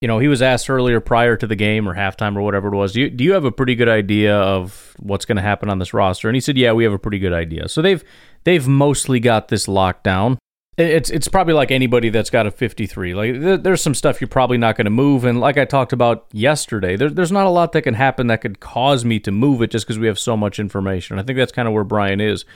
[0.00, 2.76] You know, he was asked earlier prior to the game or halftime or whatever it
[2.76, 2.92] was.
[2.92, 5.78] Do you, do you have a pretty good idea of what's going to happen on
[5.78, 6.28] this roster?
[6.28, 8.02] And he said, "Yeah, we have a pretty good idea." So they've
[8.44, 10.38] they've mostly got this locked down.
[10.78, 13.14] It's it's probably like anybody that's got a 53.
[13.14, 16.26] Like there's some stuff you're probably not going to move, and like I talked about
[16.32, 19.60] yesterday, there, there's not a lot that can happen that could cause me to move
[19.60, 21.18] it just because we have so much information.
[21.18, 22.46] I think that's kind of where Brian is,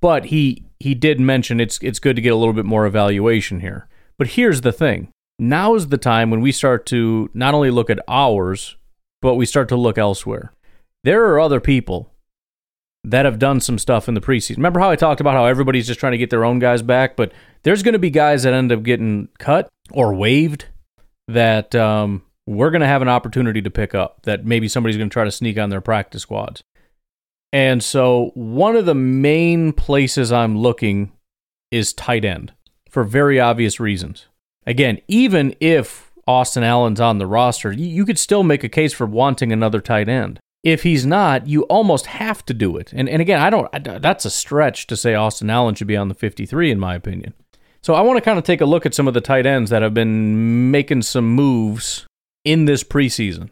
[0.00, 3.60] but he he did mention it's it's good to get a little bit more evaluation
[3.60, 3.88] here.
[4.16, 7.90] But here's the thing: now is the time when we start to not only look
[7.90, 8.76] at ours,
[9.20, 10.52] but we start to look elsewhere.
[11.02, 12.10] There are other people
[13.04, 14.56] that have done some stuff in the preseason.
[14.56, 17.16] Remember how I talked about how everybody's just trying to get their own guys back,
[17.16, 20.66] but there's going to be guys that end up getting cut or waived
[21.28, 24.22] that um, we're going to have an opportunity to pick up.
[24.22, 26.62] That maybe somebody's going to try to sneak on their practice squads.
[27.52, 31.12] And so one of the main places I'm looking
[31.70, 32.52] is tight end
[32.88, 34.26] for very obvious reasons.
[34.66, 39.06] Again, even if Austin Allen's on the roster, you could still make a case for
[39.06, 42.92] wanting another tight end if he's not, you almost have to do it.
[42.92, 43.70] And and again, I don't.
[44.02, 47.34] That's a stretch to say Austin Allen should be on the 53, in my opinion.
[47.82, 49.68] So I want to kind of take a look at some of the tight ends
[49.70, 52.06] that have been making some moves
[52.42, 53.50] in this preseason.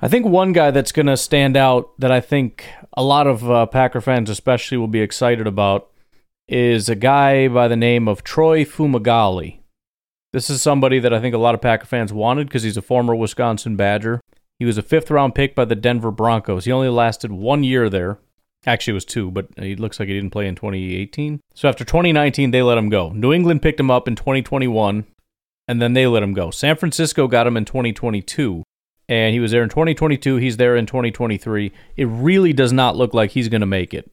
[0.00, 3.48] I think one guy that's going to stand out that I think a lot of
[3.48, 5.90] uh, Packer fans, especially, will be excited about
[6.48, 9.60] is a guy by the name of Troy Fumagalli.
[10.34, 12.82] This is somebody that I think a lot of Packer fans wanted because he's a
[12.82, 14.20] former Wisconsin Badger.
[14.58, 16.64] He was a fifth round pick by the Denver Broncos.
[16.64, 18.18] He only lasted one year there.
[18.66, 21.38] Actually, it was two, but he looks like he didn't play in 2018.
[21.54, 23.10] So after 2019, they let him go.
[23.10, 25.04] New England picked him up in 2021,
[25.68, 26.50] and then they let him go.
[26.50, 28.64] San Francisco got him in 2022,
[29.08, 30.34] and he was there in 2022.
[30.38, 31.70] He's there in 2023.
[31.96, 34.10] It really does not look like he's going to make it.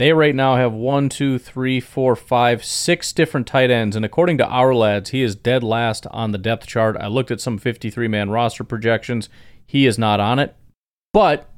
[0.00, 4.38] They right now have one, two, three, four, five, six different tight ends, and according
[4.38, 6.96] to our lads, he is dead last on the depth chart.
[6.98, 9.28] I looked at some 53 man roster projections.
[9.66, 10.56] He is not on it.
[11.12, 11.50] But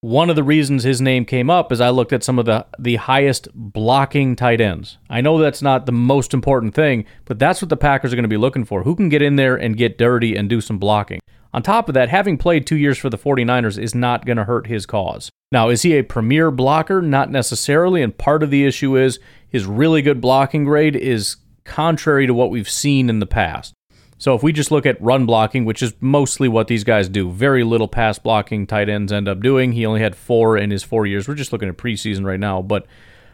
[0.00, 2.64] one of the reasons his name came up is I looked at some of the,
[2.78, 4.96] the highest blocking tight ends.
[5.10, 8.22] I know that's not the most important thing, but that's what the Packers are going
[8.22, 8.84] to be looking for.
[8.84, 11.20] Who can get in there and get dirty and do some blocking?
[11.52, 14.44] On top of that, having played two years for the 49ers is not going to
[14.44, 15.30] hurt his cause.
[15.52, 17.00] Now, is he a premier blocker?
[17.00, 22.26] Not necessarily, and part of the issue is his really good blocking grade is contrary
[22.26, 23.72] to what we've seen in the past.
[24.18, 27.30] So if we just look at run blocking, which is mostly what these guys do,
[27.30, 29.72] very little pass blocking tight ends end up doing.
[29.72, 31.28] He only had four in his four years.
[31.28, 32.86] We're just looking at preseason right now, but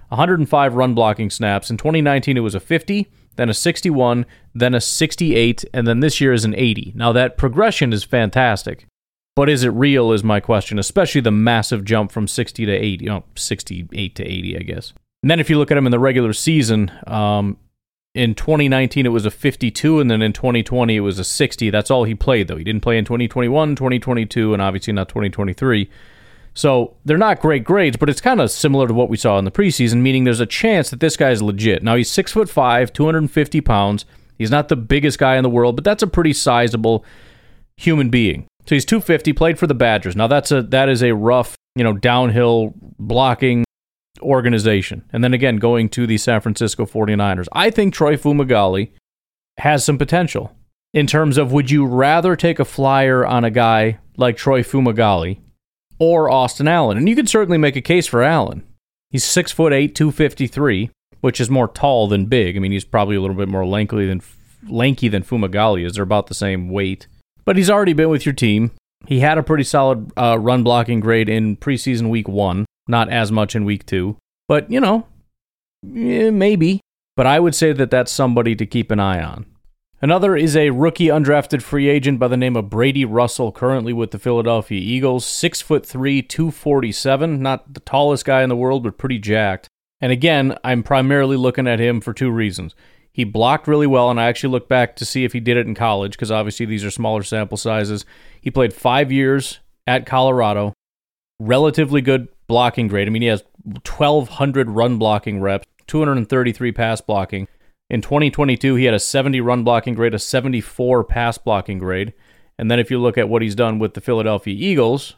[0.08, 1.70] 105 run blocking snaps.
[1.70, 6.20] In 2019, it was a 50, then a 61, then a 68, and then this
[6.20, 6.92] year is an 80.
[6.94, 8.86] Now that progression is fantastic,
[9.34, 10.12] but is it real?
[10.12, 14.24] Is my question, especially the massive jump from 60 to 80, you know, 68 to
[14.24, 14.92] 80, I guess.
[15.22, 17.56] And then if you look at him in the regular season, um,
[18.14, 21.90] in 2019 it was a 52 and then in 2020 it was a 60 that's
[21.90, 25.88] all he played though he didn't play in 2021 2022 and obviously not 2023
[26.54, 29.44] so they're not great grades but it's kind of similar to what we saw in
[29.44, 32.48] the preseason meaning there's a chance that this guy is legit now he's six foot
[32.48, 34.04] five 250 pounds
[34.38, 37.04] he's not the biggest guy in the world but that's a pretty sizable
[37.76, 41.14] human being so he's 250 played for the badgers now that's a that is a
[41.14, 43.64] rough you know downhill blocking
[44.22, 45.04] organization.
[45.12, 47.48] And then again, going to the San Francisco 49ers.
[47.52, 48.92] I think Troy Fumagalli
[49.58, 50.56] has some potential
[50.94, 55.40] in terms of would you rather take a flyer on a guy like Troy Fumagalli
[55.98, 56.98] or Austin Allen?
[56.98, 58.64] And you could certainly make a case for Allen.
[59.10, 62.56] He's six foot eight, 253, which is more tall than big.
[62.56, 64.22] I mean, he's probably a little bit more lengthy than
[64.68, 65.94] lanky than Fumagalli is.
[65.94, 67.06] They're about the same weight.
[67.44, 68.70] But he's already been with your team.
[69.06, 73.32] He had a pretty solid uh, run blocking grade in preseason week one, not as
[73.32, 74.16] much in week two.
[74.48, 75.06] But, you know,
[75.84, 76.80] eh, maybe.
[77.16, 79.46] But I would say that that's somebody to keep an eye on.
[80.04, 84.10] Another is a rookie undrafted free agent by the name of Brady Russell, currently with
[84.10, 85.24] the Philadelphia Eagles.
[85.24, 87.40] Six foot three, 247.
[87.40, 89.68] Not the tallest guy in the world, but pretty jacked.
[90.00, 92.74] And again, I'm primarily looking at him for two reasons.
[93.12, 95.68] He blocked really well, and I actually looked back to see if he did it
[95.68, 98.04] in college, because obviously these are smaller sample sizes.
[98.40, 100.72] He played five years at Colorado,
[101.38, 103.06] relatively good blocking grade.
[103.06, 107.46] I mean, he has 1,200 run blocking reps, 233 pass blocking.
[107.92, 112.14] In 2022, he had a 70 run blocking grade, a 74 pass blocking grade.
[112.58, 115.16] And then if you look at what he's done with the Philadelphia Eagles,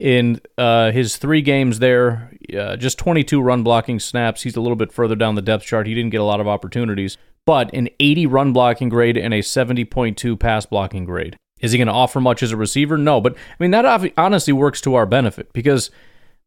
[0.00, 4.42] in uh, his three games there, uh, just 22 run blocking snaps.
[4.42, 5.86] He's a little bit further down the depth chart.
[5.86, 9.38] He didn't get a lot of opportunities, but an 80 run blocking grade and a
[9.38, 11.36] 70.2 pass blocking grade.
[11.60, 12.98] Is he going to offer much as a receiver?
[12.98, 15.92] No, but I mean, that honestly works to our benefit because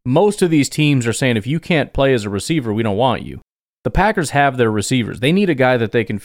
[0.03, 2.97] most of these teams are saying if you can't play as a receiver, we don't
[2.97, 3.39] want you.
[3.83, 5.19] The Packers have their receivers.
[5.19, 6.21] They need a guy that they can.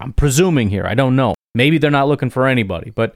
[0.00, 0.86] I'm presuming here.
[0.86, 1.34] I don't know.
[1.54, 3.14] Maybe they're not looking for anybody, but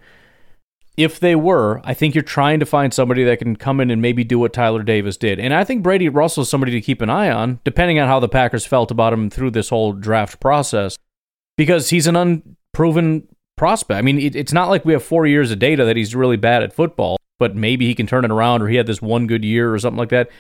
[0.97, 4.01] if they were, I think you're trying to find somebody that can come in and
[4.03, 5.41] maybe do what Tyler Davis did.
[5.41, 8.21] And I think Brady Russell is somebody to keep an eye on, depending on how
[8.21, 10.97] the Packers felt about him through this whole draft process,
[11.57, 13.99] because he's an unproven prospect.
[13.99, 16.63] I mean, it's not like we have four years of data that he's really bad
[16.63, 19.45] at football, but maybe he can turn it around or he had this one good
[19.45, 20.31] year or something like that.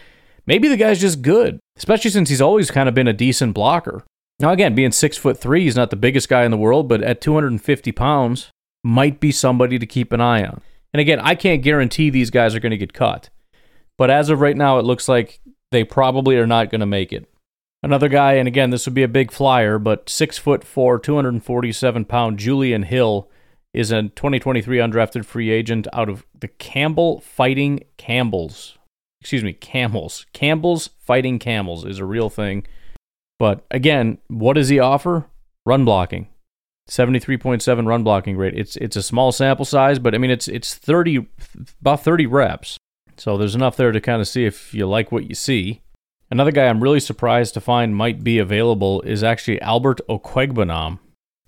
[0.46, 4.04] Maybe the guy's just good, especially since he's always kind of been a decent blocker.
[4.40, 7.02] Now, again, being six foot three, he's not the biggest guy in the world, but
[7.02, 8.50] at 250 pounds,
[8.82, 10.60] might be somebody to keep an eye on.
[10.92, 13.30] And again, I can't guarantee these guys are going to get cut,
[13.96, 15.40] but as of right now, it looks like
[15.72, 17.28] they probably are not going to make it.
[17.82, 22.04] Another guy, and again, this would be a big flyer, but six foot four, 247
[22.04, 23.30] pound Julian Hill
[23.72, 28.78] is a 2023 undrafted free agent out of the Campbell Fighting Campbells
[29.24, 30.26] excuse me, camels.
[30.34, 32.66] Campbell's fighting camels is a real thing.
[33.38, 35.24] But again, what does he offer?
[35.64, 36.28] Run blocking.
[36.90, 38.52] 73.7 run blocking rate.
[38.54, 41.26] It's it's a small sample size, but I mean it's it's 30
[41.80, 42.76] about 30 reps.
[43.16, 45.80] So there's enough there to kind of see if you like what you see.
[46.30, 50.98] Another guy I'm really surprised to find might be available is actually Albert Okwuegbunam.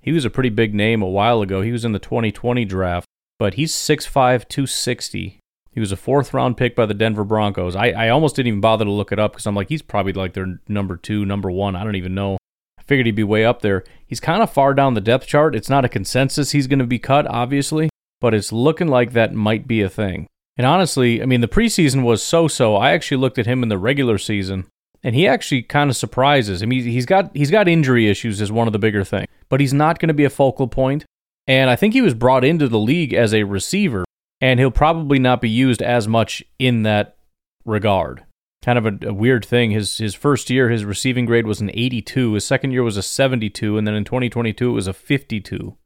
[0.01, 1.61] He was a pretty big name a while ago.
[1.61, 3.07] He was in the 2020 draft,
[3.39, 5.41] but he's 6'5, 260.
[5.77, 7.77] He was a fourth round pick by the Denver Broncos.
[7.77, 10.15] I, I almost didn't even bother to look it up because I'm like, he's probably
[10.15, 11.77] like their number two, number one.
[11.77, 12.39] I don't even know.
[12.79, 13.85] I figured he'd be way up there.
[14.07, 15.55] He's kind of far down the depth chart.
[15.55, 17.91] It's not a consensus he's going to be cut, obviously,
[18.23, 20.27] but it's looking like that might be a thing.
[20.57, 22.77] And honestly, I mean, the preseason was so so.
[22.77, 24.69] I actually looked at him in the regular season,
[25.03, 26.63] and he actually kind of surprises.
[26.63, 29.61] I mean, he's got he's got injury issues is one of the bigger things, but
[29.61, 31.05] he's not going to be a focal point.
[31.47, 34.06] And I think he was brought into the league as a receiver
[34.41, 37.17] and he'll probably not be used as much in that
[37.65, 38.25] regard.
[38.63, 39.71] Kind of a, a, weird thing.
[39.71, 42.35] His his first year, his receiving grade was an 82.
[42.35, 45.77] His second year was a 72, and then in 2022 it was a 52.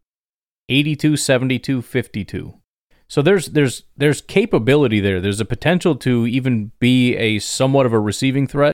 [0.68, 2.54] 82, 72, 52.
[3.08, 5.20] So there's there's there's capability there.
[5.20, 8.72] There's a potential to even be a somewhat of a receiving threat.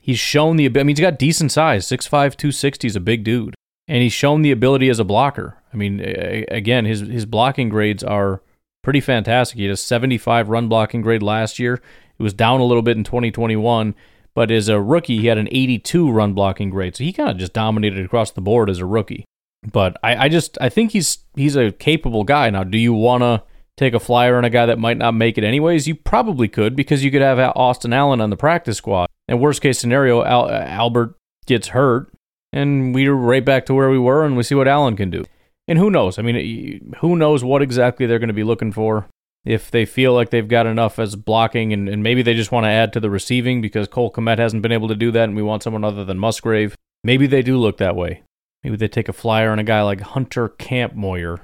[0.00, 1.86] He's shown the I mean he's got decent size.
[1.86, 3.54] 6'5", 260 is a big dude.
[3.88, 5.58] And he's shown the ability as a blocker.
[5.74, 8.40] I mean again, his his blocking grades are
[8.82, 9.58] pretty fantastic.
[9.58, 11.80] He had a 75 run blocking grade last year.
[12.18, 13.94] It was down a little bit in 2021,
[14.34, 16.96] but as a rookie, he had an 82 run blocking grade.
[16.96, 19.24] So he kind of just dominated across the board as a rookie.
[19.70, 22.50] But I, I just I think he's he's a capable guy.
[22.50, 23.44] Now, do you want to
[23.76, 25.86] take a flyer on a guy that might not make it anyways?
[25.86, 29.08] You probably could because you could have Austin Allen on the practice squad.
[29.28, 31.14] And worst case scenario, Al, Albert
[31.46, 32.12] gets hurt,
[32.52, 35.24] and we're right back to where we were, and we see what Allen can do.
[35.68, 36.18] And who knows?
[36.18, 39.08] I mean, who knows what exactly they're going to be looking for?
[39.44, 42.64] If they feel like they've got enough as blocking, and, and maybe they just want
[42.64, 45.36] to add to the receiving because Cole Kmet hasn't been able to do that, and
[45.36, 46.76] we want someone other than Musgrave.
[47.02, 48.22] Maybe they do look that way.
[48.62, 51.40] Maybe they take a flyer on a guy like Hunter Kampmoyer,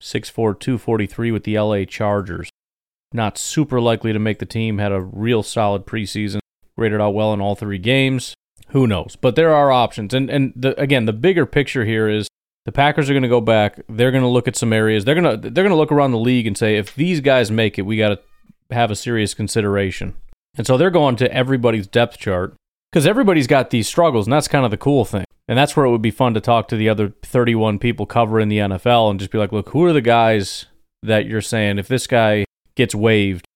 [0.00, 2.50] 6'4, 243 with the LA Chargers.
[3.12, 6.38] Not super likely to make the team, had a real solid preseason,
[6.76, 8.34] rated out well in all three games.
[8.68, 9.16] Who knows?
[9.16, 10.12] But there are options.
[10.12, 12.28] And and the, again, the bigger picture here is
[12.68, 13.80] the Packers are going to go back.
[13.88, 15.06] They're going to look at some areas.
[15.06, 17.50] They're going to they're going to look around the league and say if these guys
[17.50, 18.20] make it, we got to
[18.70, 20.14] have a serious consideration.
[20.58, 22.54] And so they're going to everybody's depth chart
[22.92, 25.24] because everybody's got these struggles, and that's kind of the cool thing.
[25.48, 28.50] And that's where it would be fun to talk to the other 31 people covering
[28.50, 30.66] the NFL and just be like, look, who are the guys
[31.02, 32.44] that you're saying if this guy
[32.74, 33.46] gets waived,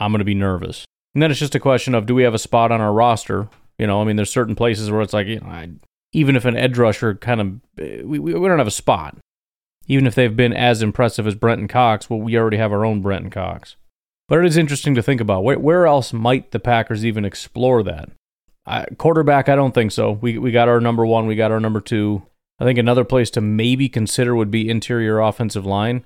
[0.00, 0.84] I'm going to be nervous.
[1.14, 3.48] And then it's just a question of do we have a spot on our roster?
[3.78, 5.68] You know, I mean, there's certain places where it's like, you know, I,
[6.12, 9.16] even if an edge rusher kind of we, we don't have a spot.
[9.88, 13.02] Even if they've been as impressive as Brenton Cox, well, we already have our own
[13.02, 13.76] Brenton Cox.
[14.28, 17.84] But it is interesting to think about where, where else might the Packers even explore
[17.84, 18.08] that?
[18.66, 20.10] I, quarterback, I don't think so.
[20.10, 22.22] We we got our number one, we got our number two.
[22.58, 26.04] I think another place to maybe consider would be interior offensive line.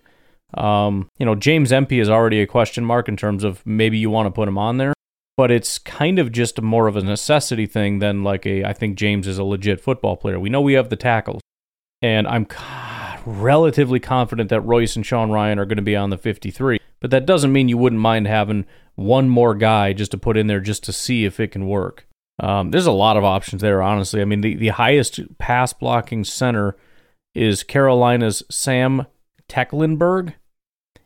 [0.55, 4.11] Um, you know, James Empey is already a question mark in terms of maybe you
[4.11, 4.92] want to put him on there,
[5.41, 8.62] but it's kind of just more of a necessity thing than like a.
[8.62, 10.38] I think James is a legit football player.
[10.38, 11.41] We know we have the tackles,
[12.03, 12.47] and I'm
[13.24, 16.78] relatively confident that Royce and Sean Rhyan are going to be on the 53.
[17.01, 18.66] But that doesn't mean you wouldn't mind having
[18.97, 22.07] one more guy just to put in there just to see if it can work.
[22.38, 24.20] Um, there's a lot of options there, honestly.
[24.20, 26.76] I mean, the, the highest pass blocking center
[27.34, 29.07] is Carolina's Sam
[29.49, 30.34] Tecklenburg.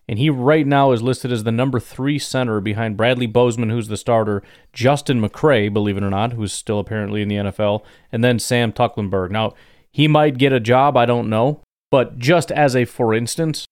[0.08, 3.88] And he right now is listed as the number three center behind Bradley Bozeman, who's
[3.88, 4.42] the starter,
[4.72, 7.82] Justin McCray, believe it or not, who's still apparently in the NFL,
[8.12, 9.30] and then Sam Tecklenburg.
[9.30, 9.54] Now,
[9.90, 11.62] he might get a job, I don't know.
[11.90, 13.66] But just as a for instance,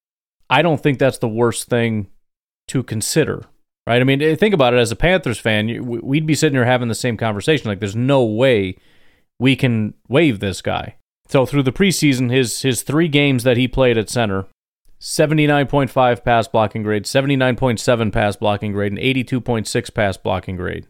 [0.48, 2.06] I don't think that's the worst thing
[2.68, 3.42] to consider,
[3.86, 4.00] right?
[4.00, 6.88] I mean, eh, think about it as a Panthers fan, we'd be sitting here having
[6.88, 7.68] the same conversation.
[7.68, 8.76] Like, there's no way
[9.40, 10.94] we can waive this guy.
[11.26, 14.46] So through the preseason, his his three games that he played at center,
[15.02, 20.86] 79.5 pass blocking grade, 79.7 pass blocking grade, and 82.6 pass blocking grade.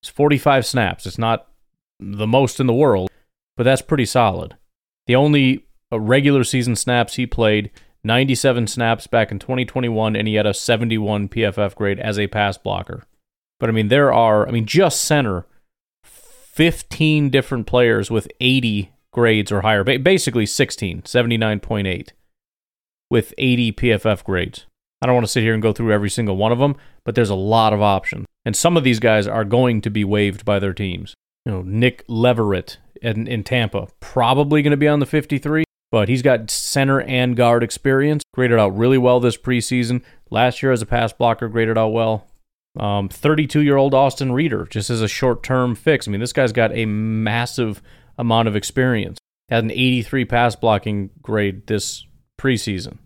[0.00, 1.04] It's 45 snaps.
[1.04, 1.48] It's not
[2.00, 3.10] the most in the world,
[3.58, 4.56] but that's pretty solid.
[5.06, 7.70] The only uh, regular season snaps he played
[8.02, 12.56] 97 snaps back in 2021 and he had a 71 PFF grade as a pass
[12.56, 13.04] blocker.
[13.60, 15.46] But I mean there are I mean just center
[16.02, 22.08] 15 different players with 80 grades or higher basically 16 79.8
[23.12, 24.64] with 80 PFF grades.
[25.02, 27.14] I don't want to sit here and go through every single one of them, but
[27.14, 28.24] there's a lot of options.
[28.46, 31.14] And some of these guys are going to be waived by their teams.
[31.44, 36.08] You know, Nick Leverett in, in Tampa, probably going to be on the 53 but
[36.08, 38.22] he's got center and guard experience.
[38.32, 40.02] Graded out really well this preseason.
[40.30, 42.26] Last year as a pass blocker, graded out well.
[42.78, 46.08] 32 um, year old Austin Reiter, just as a short term fix.
[46.08, 47.82] I mean, this guy's got a massive
[48.16, 49.18] amount of experience.
[49.50, 52.06] Had an 83 pass blocking grade this
[52.40, 52.96] preseason.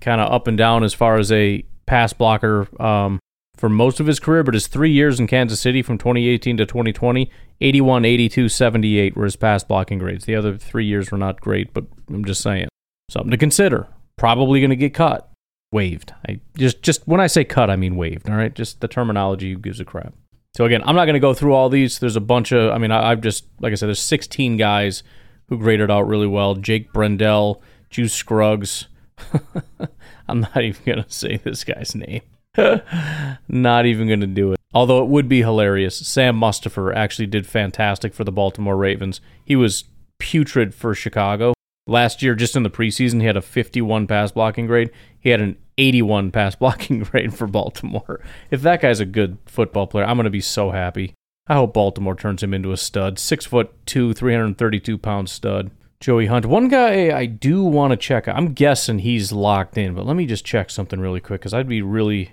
[0.00, 3.18] Kind of up and down as far as a pass blocker um,
[3.56, 6.66] for most of his career, but his three years in Kansas City from 2018 to
[6.66, 7.30] 2020,
[7.60, 10.24] 81, 82, 78 were his pass blocking grades.
[10.26, 12.68] The other three years were not great, but I'm just saying.
[13.10, 13.86] Something to consider.
[14.16, 15.30] Probably going to get cut.
[15.72, 16.12] Waived.
[16.28, 18.30] I just just when I say cut, I mean waived.
[18.30, 20.14] All right, just the terminology gives a crap.
[20.56, 21.98] So again, I'm not going to go through all these.
[21.98, 22.72] There's a bunch of.
[22.72, 25.02] I mean, I, have just like I said, there's 16 guys
[25.48, 26.54] who graded out really well.
[26.54, 28.86] Jake Brendel, Juice Scruggs.
[30.28, 32.22] I'm not even going to say this guy's name.
[33.48, 34.60] Not even going to do it.
[34.72, 35.96] Although it would be hilarious.
[35.96, 39.20] Sam Mustipher actually did fantastic for the Baltimore Ravens.
[39.44, 39.84] He was
[40.18, 41.54] putrid for Chicago.
[41.86, 44.90] Last year, just in the preseason, he had a 51 pass blocking grade.
[45.20, 48.20] He had an 81 pass blocking grade for Baltimore.
[48.50, 51.14] If that guy's a good football player, I'm going to be so happy.
[51.48, 53.20] I hope Baltimore turns him into a stud.
[53.20, 55.70] Six foot two, 332 pound stud.
[56.00, 56.46] Joey Hunt.
[56.46, 58.28] One guy I do want to check.
[58.28, 61.68] I'm guessing he's locked in, but let me just check something really quick because I'd
[61.68, 62.32] be really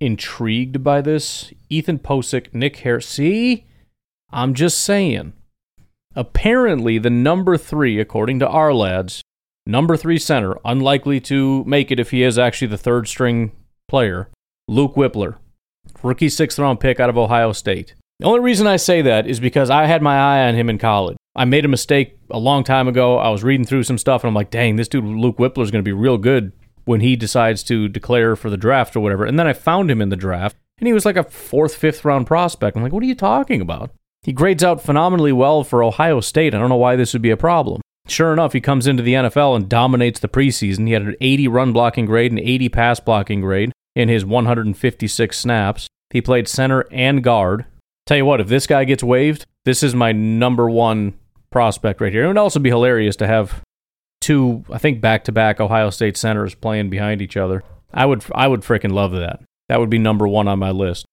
[0.00, 1.52] intrigued by this.
[1.68, 3.06] Ethan Pocic, Nick Harris.
[3.06, 3.66] See,
[4.30, 5.34] I'm just saying.
[6.16, 9.22] Apparently, the number three, according to our lads,
[9.66, 13.52] number three center, unlikely to make it if he is actually the third string
[13.88, 14.28] player,
[14.66, 15.36] Luke Wypler,
[16.02, 17.94] rookie sixth round pick out of Ohio State.
[18.20, 20.76] The only reason I say that is because I had my eye on him in
[20.76, 21.16] college.
[21.34, 23.16] I made a mistake a long time ago.
[23.16, 25.70] I was reading through some stuff and I'm like, dang, this dude Luke Wypler is
[25.70, 26.52] going to be real good
[26.84, 29.24] when he decides to declare for the draft or whatever.
[29.24, 32.04] And then I found him in the draft, and he was like a fourth, fifth
[32.04, 32.76] round prospect.
[32.76, 33.90] I'm like, what are you talking about?
[34.22, 36.54] He grades out phenomenally well for Ohio State.
[36.54, 37.80] I don't know why this would be a problem.
[38.06, 40.86] Sure enough, he comes into the NFL and dominates the preseason.
[40.86, 45.38] He had an 80 run blocking grade and 80 pass blocking grade in his 156
[45.38, 45.86] snaps.
[46.10, 47.64] He played center and guard.
[48.10, 51.14] Tell you what, if this guy gets waived, this is my number one
[51.50, 52.24] prospect right here.
[52.24, 53.62] It would also be hilarious to have
[54.20, 57.62] two, I think, back to back Ohio State centers playing behind each other.
[57.94, 59.42] I would, I would freaking love that.
[59.68, 61.06] That would be number one on my list.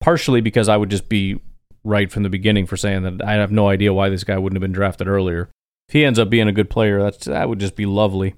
[0.00, 1.42] Partially because I would just be
[1.84, 4.56] right from the beginning for saying that I have no idea why this guy wouldn't
[4.56, 5.50] have been drafted earlier.
[5.90, 8.34] If he ends up being a good player, that's that would just be lovely.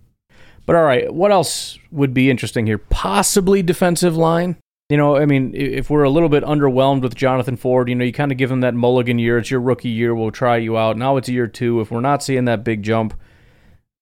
[0.66, 2.78] But all right, what else would be interesting here?
[2.78, 4.56] Possibly defensive line.
[4.88, 8.04] You know, I mean, if we're a little bit underwhelmed with Jonathan Ford, you know,
[8.04, 9.38] you kind of give him that mulligan year.
[9.38, 10.14] It's your rookie year.
[10.14, 10.96] We'll try you out.
[10.96, 11.80] Now it's year two.
[11.80, 13.18] If we're not seeing that big jump,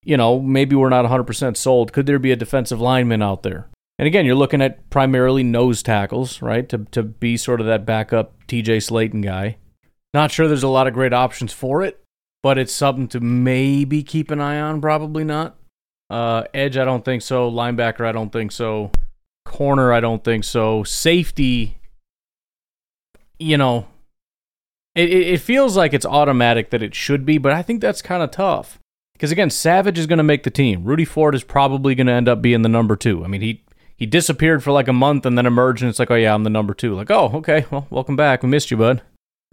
[0.05, 1.93] you know, maybe we're not 100% sold.
[1.95, 3.68] Could there be a defensive lineman out there?
[3.99, 6.68] And again, you're looking at primarily nose tackles, right?
[6.68, 9.57] To, to be sort of that backup TJ Slaton guy.
[10.12, 12.03] Not sure there's a lot of great options for it,
[12.43, 14.80] but it's something to maybe keep an eye on.
[14.80, 15.57] Probably not.
[16.11, 17.51] Uh, edge, I don't think so.
[17.51, 18.91] Linebacker, I don't think so.
[19.45, 20.84] Corner, I don't think so.
[20.84, 21.78] Safety,
[23.38, 23.86] you know,
[24.95, 28.22] it, it feels like it's automatic that it should be, but I think that's kind
[28.22, 28.78] of tough.
[29.12, 30.84] Because again, Savage is going to make the team.
[30.84, 33.24] Rudy Ford is probably going to end up being the number two.
[33.24, 33.62] I mean, he
[33.97, 36.42] he disappeared for like a month and then emerged, and it's like, oh yeah, I'm
[36.42, 36.95] the number two.
[36.95, 38.42] Like, oh okay, well, welcome back.
[38.42, 39.03] We missed you, bud.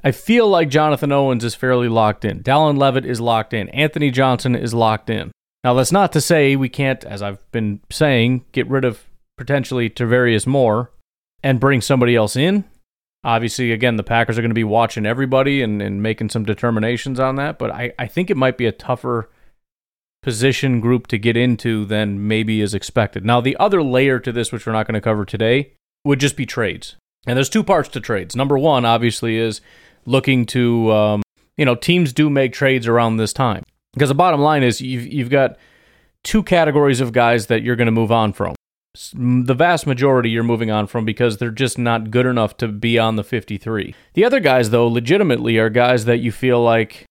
[0.04, 2.42] I feel like Jonathan Owens is fairly locked in.
[2.42, 3.70] Dallin Leavitt is locked in.
[3.70, 5.32] Anthony Johnson is locked in.
[5.64, 9.06] Now, that's not to say we can't, as I've been saying, get rid of
[9.42, 10.92] potentially Tarvarius Moore
[11.42, 12.64] and bring somebody else in.
[13.24, 17.20] Obviously, again, the Packers are going to be watching everybody and, and making some determinations
[17.20, 19.32] on that, but I, I think it might be a tougher
[20.22, 23.26] position group to get into than maybe is expected.
[23.26, 25.74] Now, the other layer to this, which we're not going to cover today,
[26.06, 26.96] would just be trades.
[27.26, 28.36] And there's two parts to trades.
[28.36, 29.62] Number one, obviously, is
[30.06, 31.24] looking to, um,
[31.58, 33.64] you know, teams do make trades around this time.
[33.94, 35.58] Because the bottom line is you've, you've got
[36.24, 38.56] two categories of guys that you're going to move on from.
[38.94, 43.00] The vast majority you're moving on from because they're just not good enough to be
[43.00, 43.96] on the 53.
[44.16, 47.06] The other guys, though, legitimately are guys that you feel like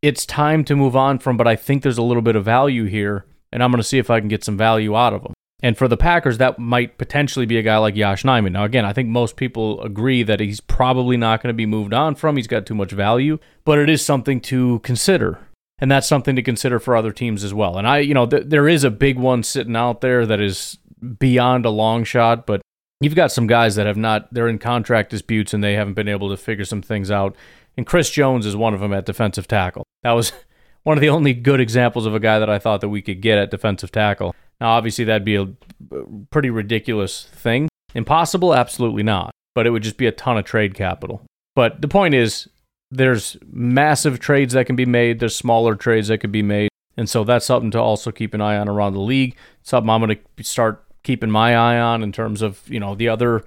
[0.00, 2.84] it's time to move on from, but I think there's a little bit of value
[2.84, 5.32] here, and I'm going to see if I can get some value out of them.
[5.60, 8.52] And for the Packers, that might potentially be a guy like Yosh Nijman.
[8.52, 11.94] Now, again, I think most people agree that he's probably not going to be moved
[11.94, 12.36] on from.
[12.36, 15.40] He's got too much value, but it is something to consider.
[15.78, 17.76] And that's something to consider for other teams as well.
[17.76, 20.78] And I, you know, th- there is a big one sitting out there that is
[21.18, 22.62] beyond a long shot, but
[23.00, 26.08] you've got some guys that have not, they're in contract disputes and they haven't been
[26.08, 27.36] able to figure some things out.
[27.76, 29.84] And Chris Jones is one of them at defensive tackle.
[30.02, 30.32] That was
[30.82, 33.20] one of the only good examples of a guy that I thought that we could
[33.20, 34.34] get at defensive tackle.
[34.60, 35.48] Now, obviously, that'd be a
[36.30, 37.68] pretty ridiculous thing.
[37.94, 38.54] Impossible?
[38.54, 39.30] Absolutely not.
[39.54, 41.22] But it would just be a ton of trade capital.
[41.54, 42.48] But the point is,
[42.90, 46.68] there's massive trades that can be made, there's smaller trades that could be made.
[46.96, 49.36] And so that's something to also keep an eye on around the league.
[49.62, 53.08] Something I'm going to start keeping my eye on in terms of, you know, the
[53.08, 53.44] other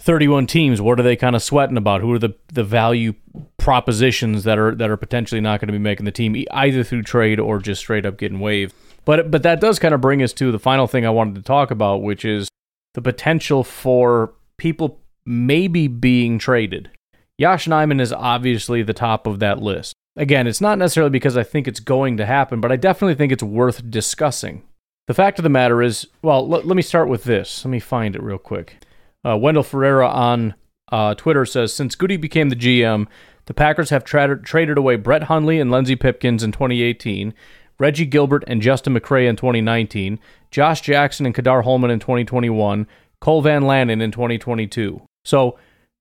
[0.00, 2.00] 31 teams, what are they kind of sweating about?
[2.00, 3.14] Who are the, the value
[3.56, 7.02] propositions that are that are potentially not going to be making the team either through
[7.02, 8.74] trade or just straight up getting waived?
[9.04, 11.42] But but that does kind of bring us to the final thing I wanted to
[11.42, 12.48] talk about, which is
[12.94, 16.90] the potential for people maybe being traded.
[17.38, 19.94] Yosh Nijman is obviously the top of that list.
[20.16, 23.30] Again, it's not necessarily because I think it's going to happen, but I definitely think
[23.30, 24.64] it's worth discussing.
[25.06, 27.64] The fact of the matter is, well, l- let me start with this.
[27.64, 28.78] Let me find it real quick.
[29.24, 30.54] Uh, Wendell Ferreira on
[30.90, 33.06] uh, Twitter says Since Goody became the GM,
[33.46, 37.32] the Packers have tra- traded away Brett Hundley and Lenzy Pipkins in 2018,
[37.78, 40.18] Reggie Gilbert and Justin McCray in 2019,
[40.50, 42.88] Josh Jackson and Ka'dar Hollman in 2021,
[43.20, 45.00] Cole Van Lanen in 2022.
[45.24, 45.58] So,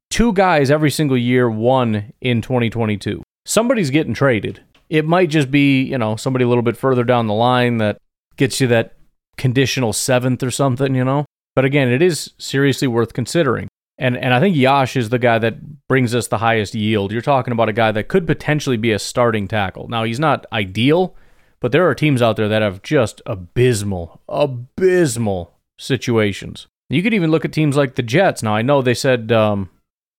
[0.09, 3.21] two guys every single year, one in 2022.
[3.45, 4.61] Somebody's getting traded.
[4.89, 7.97] It might just be, you know, somebody a little bit further down the line that
[8.37, 8.95] gets you that
[9.37, 11.25] conditional seventh or something, you know?
[11.55, 13.67] But again, it is seriously worth considering.
[13.97, 17.11] And and I think Yosh is the guy that brings us the highest yield.
[17.11, 19.87] You're talking about a guy that could potentially be a starting tackle.
[19.87, 21.15] Now he's not ideal,
[21.59, 26.67] but there are teams out there that have just abysmal, abysmal situations.
[26.89, 28.43] You could even look at teams like the Jets.
[28.43, 29.69] Now I know they said um,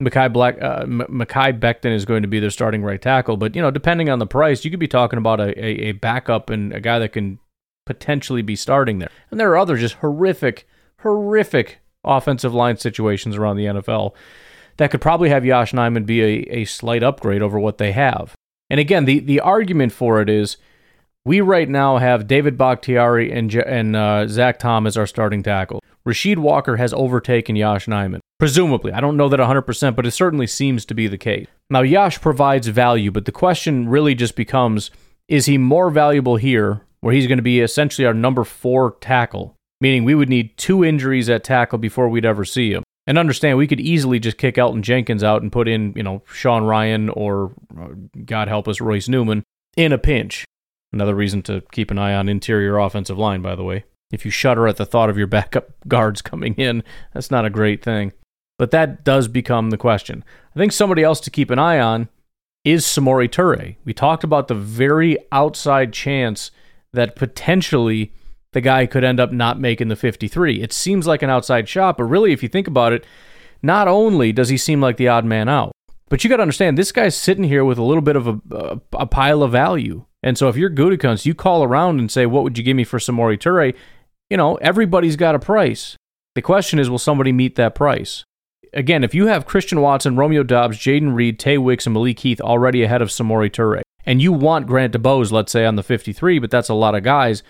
[0.02, 3.62] Mekhi Black, uh, Mekhi Becton is going to be their starting right tackle, but you
[3.62, 6.72] know, depending on the price, you could be talking about a, a, a backup and
[6.72, 7.40] a guy that can
[7.84, 9.10] potentially be starting there.
[9.30, 10.68] And there are other just horrific
[11.00, 14.14] horrific offensive line situations around the NFL
[14.76, 18.34] that could probably have Yosh Nijman be a, a slight upgrade over what they have.
[18.70, 20.56] And again, the, the argument for it is
[21.24, 25.82] we right now have David Bakhtiari and, and uh, Zach Tom as our starting tackle.
[26.06, 28.20] Rasheed Walker has overtaken Yosh Nijman.
[28.38, 28.92] Presumably.
[28.92, 31.48] I don't know that 100%, but it certainly seems to be the case.
[31.70, 34.90] Now, Yosh provides value, but the question really just becomes
[35.26, 39.54] is he more valuable here, where he's going to be essentially our number four tackle,
[39.80, 42.82] meaning we would need two injuries at tackle before we'd ever see him.
[43.06, 46.22] And understand, we could easily just kick Elgton Jenkins out and put in, you know,
[46.26, 47.88] Sean Rhyan or, uh,
[48.24, 49.44] God help us, Royce Newman
[49.76, 50.44] in a pinch.
[50.92, 53.84] Another reason to keep an eye on interior offensive line, by the way.
[54.10, 56.82] If you shudder at the thought of your backup guards coming in,
[57.12, 58.12] that's not a great thing.
[58.58, 60.24] But that does become the question.
[60.54, 62.08] I think somebody else to keep an eye on
[62.64, 63.76] is Samori Toure.
[63.84, 66.50] We talked about the very outside chance
[66.92, 68.12] that potentially
[68.52, 70.62] the guy could end up not making the 53.
[70.62, 73.04] It seems like an outside shot, but really, if you think about it,
[73.62, 75.72] not only does he seem like the odd man out,
[76.08, 78.40] but you got to understand this guy's sitting here with a little bit of a,
[78.50, 80.04] a, a pile of value.
[80.22, 82.84] And so if you're Gutekunst, you call around and say, "What would you give me
[82.84, 83.74] for Samori Toure?
[84.30, 85.96] You know, everybody's got a price.
[86.34, 88.24] The question is, will somebody meet that price?
[88.72, 92.40] Again, if you have Christian Watson, Romeo Doubs, Jayden Reed, Tay Wicks, and Malik Heath
[92.40, 96.38] already ahead of Samori Toure, and you want Grant DuBose, let's say on the 53,
[96.38, 97.42] but that's a lot of guys.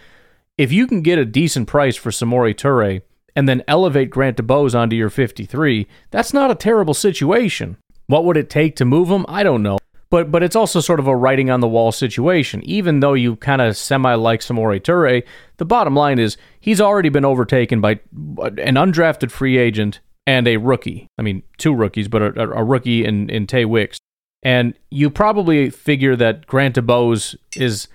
[0.56, 3.02] If you can get a decent price for Samori Toure
[3.36, 7.76] and then elevate Grant DuBose onto your 53, that's not a terrible situation.
[8.06, 9.24] What would it take to move him?
[9.28, 9.78] I don't know.
[10.10, 12.62] But but it's also sort of a writing on the wall situation.
[12.64, 15.22] Even though you kind of semi like Samori Toure,
[15.58, 18.00] the bottom line is he's already been overtaken by
[18.36, 21.08] an undrafted free agent and a rookie.
[21.16, 23.98] I mean, two rookies, but a, a rookie in in Tay Wicks.
[24.42, 27.88] And you probably figure that Grant DuBose is,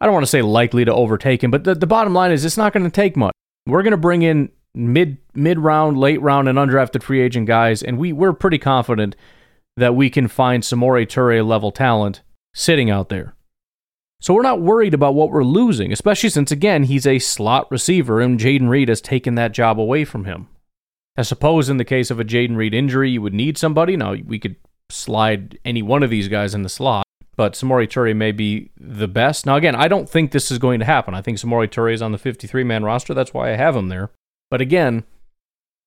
[0.00, 2.44] I don't want to say likely to overtake him, but the, the bottom line is
[2.44, 3.34] it's not going to take much.
[3.66, 7.82] We're going to bring in mid mid round, late round, and undrafted free agent guys,
[7.82, 9.14] and we we're pretty confident
[9.76, 12.22] that we can find Samori Toure level talent
[12.54, 13.34] sitting out there.
[14.22, 18.22] So we're not worried about what we're losing, especially since, again, he's a slot receiver
[18.22, 20.48] and Jayden Reed has taken that job away from him.
[21.16, 23.96] I suppose in the case of a Jayden Reed injury, you would need somebody.
[23.96, 24.56] Now, we could
[24.90, 27.06] slide any one of these guys in the slot,
[27.36, 29.46] but Samori Toure may be the best.
[29.46, 31.14] Now, again, I don't think this is going to happen.
[31.14, 33.14] I think Samori Toure is on the 53 man roster.
[33.14, 34.10] That's why I have him there.
[34.50, 35.04] But again,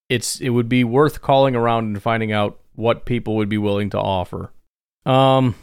[0.09, 3.89] it's it would be worth calling around and finding out what people would be willing
[3.89, 4.51] to offer.
[5.05, 5.55] Um,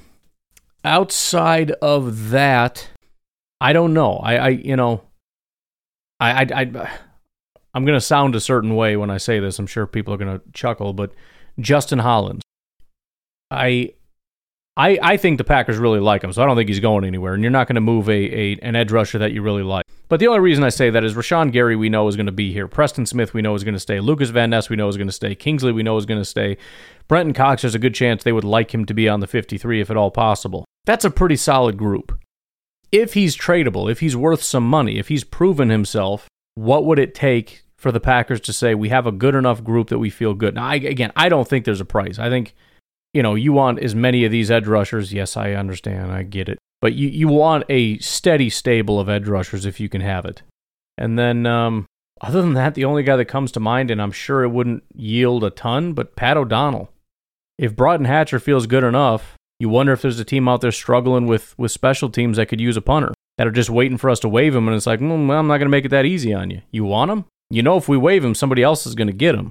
[0.85, 2.89] outside of that,
[3.61, 4.17] I don't know.
[4.17, 5.03] I, I you know,
[6.21, 6.91] I, I, I
[7.75, 9.59] I'm gonna sound a certain way when I say this.
[9.59, 11.12] I'm sure people are gonna chuckle, but
[11.59, 12.43] Justin Hollins,
[13.51, 13.95] I
[14.77, 17.35] I, I think the Packers really like him, so I don't think he's going anywhere.
[17.35, 19.85] And you're not going to move a, a an edge rusher that you really like.
[20.09, 22.33] But the only reason I say that is Rashan Gary we know is going to
[22.33, 22.66] be here.
[22.66, 24.01] Preston Smith we know is going to stay.
[24.01, 25.35] Lucas Van Ness we know is going to stay.
[25.35, 26.57] Kingsley we know is going to stay.
[27.07, 29.81] Brenton Cox there's a good chance they would like him to be on the 53
[29.81, 30.64] if at all possible.
[30.87, 32.18] That's a pretty solid group.
[32.91, 37.14] If he's tradable, if he's worth some money, if he's proven himself, what would it
[37.14, 40.35] take for the Packers to say we have a good enough group that we feel
[40.35, 40.57] good?
[40.57, 42.18] Now, I, again, I don't think there's a price.
[42.18, 42.57] I think
[43.14, 45.12] you know, you want as many of these edge rushers.
[45.12, 46.12] Yes, I understand.
[46.12, 46.59] I get it.
[46.82, 50.43] But you, you want a steady stable of edge rushers if you can have it.
[50.99, 51.87] And then, um,
[52.20, 54.82] other than that, the only guy that comes to mind, and I'm sure it wouldn't
[54.95, 56.91] yield a ton, but Pat O'Donnell.
[57.57, 61.26] If Broughton Hatcher feels good enough, you wonder if there's a team out there struggling
[61.26, 64.18] with, with special teams that could use a punter that are just waiting for us
[64.20, 64.66] to waive him.
[64.66, 66.62] And it's like, mm, I'm not going to make it that easy on you.
[66.72, 67.24] You want him?
[67.51, 69.51] You know, if we waive him, somebody else is going to get him.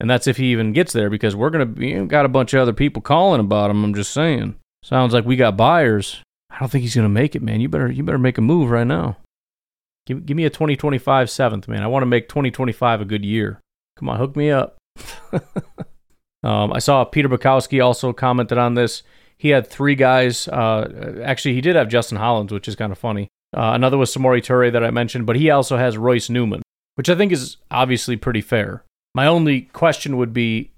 [0.00, 2.52] And that's if he even gets there because we're going to be got a bunch
[2.52, 3.84] of other people calling about him.
[3.84, 4.56] I'm just saying.
[4.82, 6.20] Sounds like we got buyers.
[6.50, 7.60] I don't think he's going to make it, man.
[7.60, 9.16] You better you better make a move right now.
[10.06, 11.82] Give, give me a 2025 seventh, man.
[11.82, 13.60] I want to make 2025 a good year.
[13.96, 14.76] Come on, hook me up.
[16.42, 19.02] um, I saw Peter Bukowski also commented on this.
[19.38, 20.48] He had three guys.
[20.48, 23.28] Uh, actually, he did have Justin Hollins, which is kind of funny.
[23.56, 26.62] Uh, another was Samori Toure that I mentioned, but he also has Royce Newman,
[26.96, 28.84] which I think is obviously pretty fair.
[29.14, 30.72] My only question would be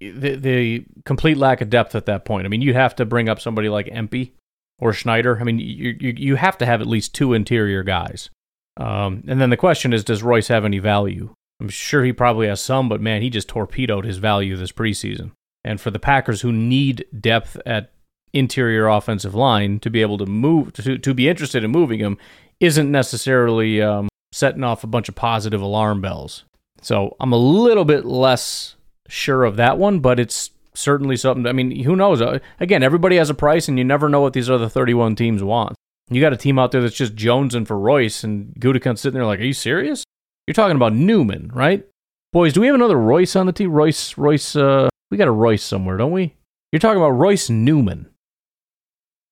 [0.00, 2.46] the the complete lack of depth at that point.
[2.46, 4.34] I mean, you'd have to bring up somebody like Empey
[4.78, 5.38] or Schneider.
[5.40, 8.30] I mean, you you, you have to have at least two interior guys.
[8.76, 11.34] Um, and then the question is, does Royce have any value?
[11.60, 15.32] I'm sure he probably has some, but man, he just torpedoed his value this preseason.
[15.62, 17.92] And for the Packers, who need depth at
[18.32, 22.16] interior offensive line to be able to move to to be interested in moving him,
[22.60, 24.08] isn't necessarily um,
[24.40, 26.44] setting off a bunch of positive alarm bells.
[26.80, 28.74] So I'm a little bit less
[29.06, 31.46] sure of that one, but it's certainly something.
[31.46, 32.22] I mean, who knows?
[32.22, 35.42] Uh, again, everybody has a price, and you never know what these other 31 teams
[35.42, 35.76] want.
[36.08, 39.26] You got a team out there that's just jonesing for Royce, and Gutekunst sitting there
[39.26, 40.02] like, "Are you serious?
[40.46, 41.86] You're talking about Newman, right?
[42.32, 43.70] Boys, do we have another Royce on the team?
[43.70, 44.56] Royce, Royce.
[44.56, 46.34] Uh, we got a Royce somewhere, don't we?
[46.72, 48.08] You're talking about Royce Newman.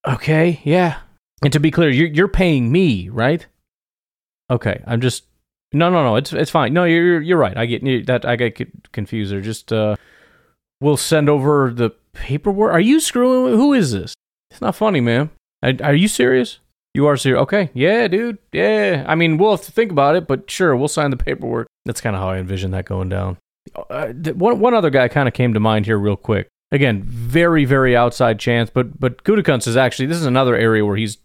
[0.06, 0.98] Okay, yeah.
[1.42, 3.46] And to be clear, you're you're paying me, right?
[4.50, 5.24] Okay, I'm just
[5.72, 6.16] no, no, no.
[6.16, 6.72] It's it's fine.
[6.72, 7.56] No, you're you're right.
[7.56, 8.24] I get that.
[8.24, 9.32] I get confused.
[9.32, 9.96] Or just uh,
[10.80, 12.72] we'll send over the paperwork.
[12.72, 13.54] Are you screwing?
[13.54, 14.14] Who is this?
[14.50, 15.30] It's not funny, man.
[15.62, 16.60] Are, are you serious?
[16.94, 17.42] You are serious?
[17.42, 17.70] Okay.
[17.74, 18.38] Yeah, dude.
[18.52, 19.04] Yeah.
[19.06, 21.66] I mean, we'll have to think about it, but sure, we'll sign the paperwork.
[21.84, 23.36] That's kind of how I envision that going down.
[23.90, 26.48] Uh, one one other guy kind of came to mind here, real quick.
[26.72, 30.96] Again, very very outside chance, but but Gutekunst is actually this is another area where
[30.96, 31.18] he's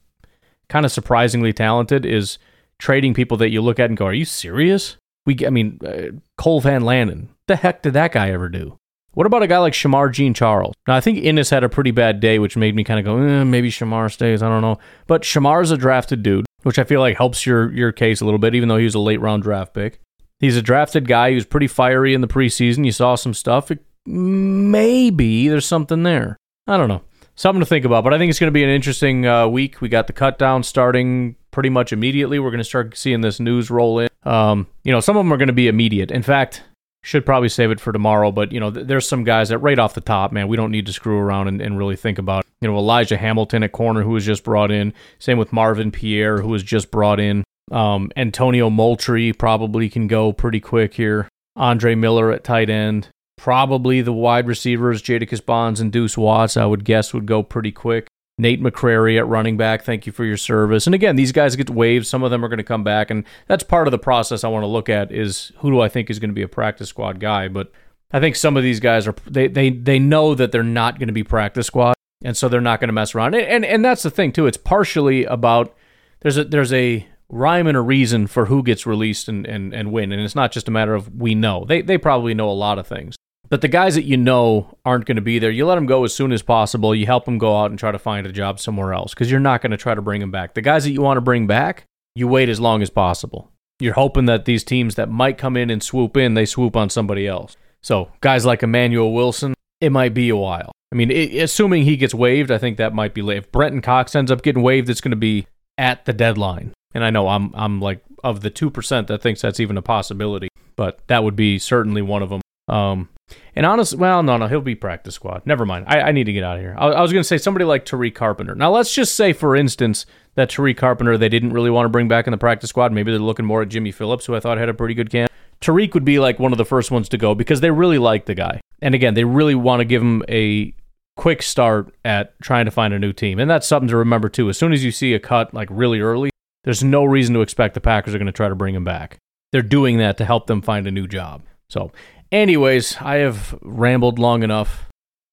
[0.68, 2.06] kind of surprisingly talented.
[2.06, 2.38] Is
[2.80, 6.18] trading people that you look at and go, "Are you serious?" We, I mean, uh,
[6.38, 7.28] Cole Van Lanen.
[7.48, 8.78] The heck did that guy ever do?
[9.14, 10.74] What about a guy like Shemar Jean Charles?
[10.88, 13.18] Now, I think Inniss had a pretty bad day, which made me kind of go,
[13.18, 14.42] eh, maybe Shemar stays.
[14.42, 14.80] I don't know.
[15.06, 18.40] But Shemar's a drafted dude, which I feel like helps your your case a little
[18.40, 20.00] bit, even though he was a late round draft pick.
[20.40, 21.30] He's a drafted guy.
[21.30, 22.86] He was pretty fiery in the preseason.
[22.86, 23.72] You saw some stuff.
[23.72, 26.36] It, maybe there's something there.
[26.68, 27.04] I don't know
[27.36, 28.04] something to think about.
[28.04, 29.82] But I think it's going to be an interesting uh, week.
[29.82, 32.38] We got the cut down starting pretty much immediately.
[32.40, 34.10] We're going to start seeing this news roll in.
[34.24, 36.12] Um, you know, some of them are going to be immediate.
[36.12, 36.64] In fact,
[37.06, 39.78] Should probably save it for tomorrow, but you know, th- there's some guys that right
[39.78, 42.46] off the top, man, we don't need to screw around and, and really think about.
[42.62, 44.94] You know, Elijah Hamilton at corner, who was just brought in.
[45.20, 47.44] Same with Marvin Pierre, who was just brought in.
[47.74, 51.28] Um, Antonio Moultrie probably can go pretty quick here.
[51.58, 53.10] Andre Miller at tight end.
[53.38, 57.74] Probably the wide receivers, Jadakis Bonds and Deuce Watts, I would guess would go pretty
[57.74, 58.08] quick.
[58.38, 60.88] Nate McCrary at running back, thank you for your service.
[60.88, 62.08] And again, these guys get waived.
[62.08, 64.48] Some of them are going to come back, and that's part of the process I
[64.48, 66.90] want to look at is who do I think is going to be a practice
[66.90, 67.48] squad guy.
[67.48, 67.72] But
[68.12, 71.08] I think some of these guys are they they they know that they're not going
[71.08, 73.36] to be practice squad, and so they're not going to mess around.
[73.36, 74.48] And, and and that's the thing too.
[74.48, 75.76] It's partially about
[76.22, 79.92] there's a there's a rhyme and a reason for who gets released and, and, and
[79.92, 80.12] when.
[80.12, 81.66] And it's not just a matter of we know.
[81.66, 83.16] They they probably know a lot of things.
[83.54, 86.04] But the guys that you know aren't going to be there, you let them go
[86.06, 86.96] as soon as possible.
[86.96, 89.40] You help them go out and try to find a job somewhere else because you're
[89.40, 90.56] not going to try to bring them back.
[90.56, 91.86] The guys that you want to bring back,
[92.16, 93.52] you wait as long as possible.
[93.80, 96.90] You're hoping that these teams that might come in and swoop in, they swoop on
[96.90, 97.56] somebody else.
[97.84, 100.72] So guys like Emmanuel Wilson, it might be a while.
[100.92, 103.38] I mean, it, assuming he gets waived, I think that might be late.
[103.38, 105.46] If Brenton Cox ends up getting waived, it's going to be
[105.78, 106.74] at the deadline.
[106.96, 109.84] And I know I'm I'm like of the two percent that thinks that's even a
[109.84, 112.42] possibility, but that would be certainly one of them.
[112.68, 113.10] Um,
[113.56, 115.44] and honestly, well, no, no, he'll be practice squad.
[115.46, 115.86] Never mind.
[115.88, 116.76] I, I need to get out of here.
[116.78, 118.56] I, I was going to say somebody like Tariq Carpenter.
[118.56, 120.06] Now, let's just say, for instance,
[120.36, 122.92] that Tariq Carpenter they didn't really want to bring back in the practice squad.
[122.92, 125.32] Maybe they're looking more at Jimmy Phillips, who I thought had a pretty good camp.
[125.62, 128.26] Tariq would be like one of the first ones to go because they really like
[128.26, 128.60] the guy.
[128.82, 130.74] And again, they really want to give him a
[131.16, 133.40] quick start at trying to find a new team.
[133.40, 134.50] And that's something to remember too.
[134.50, 136.32] As soon as you see a cut like really early,
[136.64, 139.18] there's no reason to expect the Packers are going to try to bring him back.
[139.52, 141.44] They're doing that to help them find a new job.
[141.70, 141.92] So,
[142.34, 144.90] anyways, I have rambled long enough.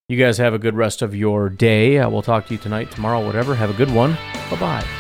[0.09, 1.99] You guys have a good rest of your day.
[1.99, 3.55] I will talk to you tonight, tomorrow, whatever.
[3.55, 4.17] Have a good one.
[4.51, 5.00] Bye bye.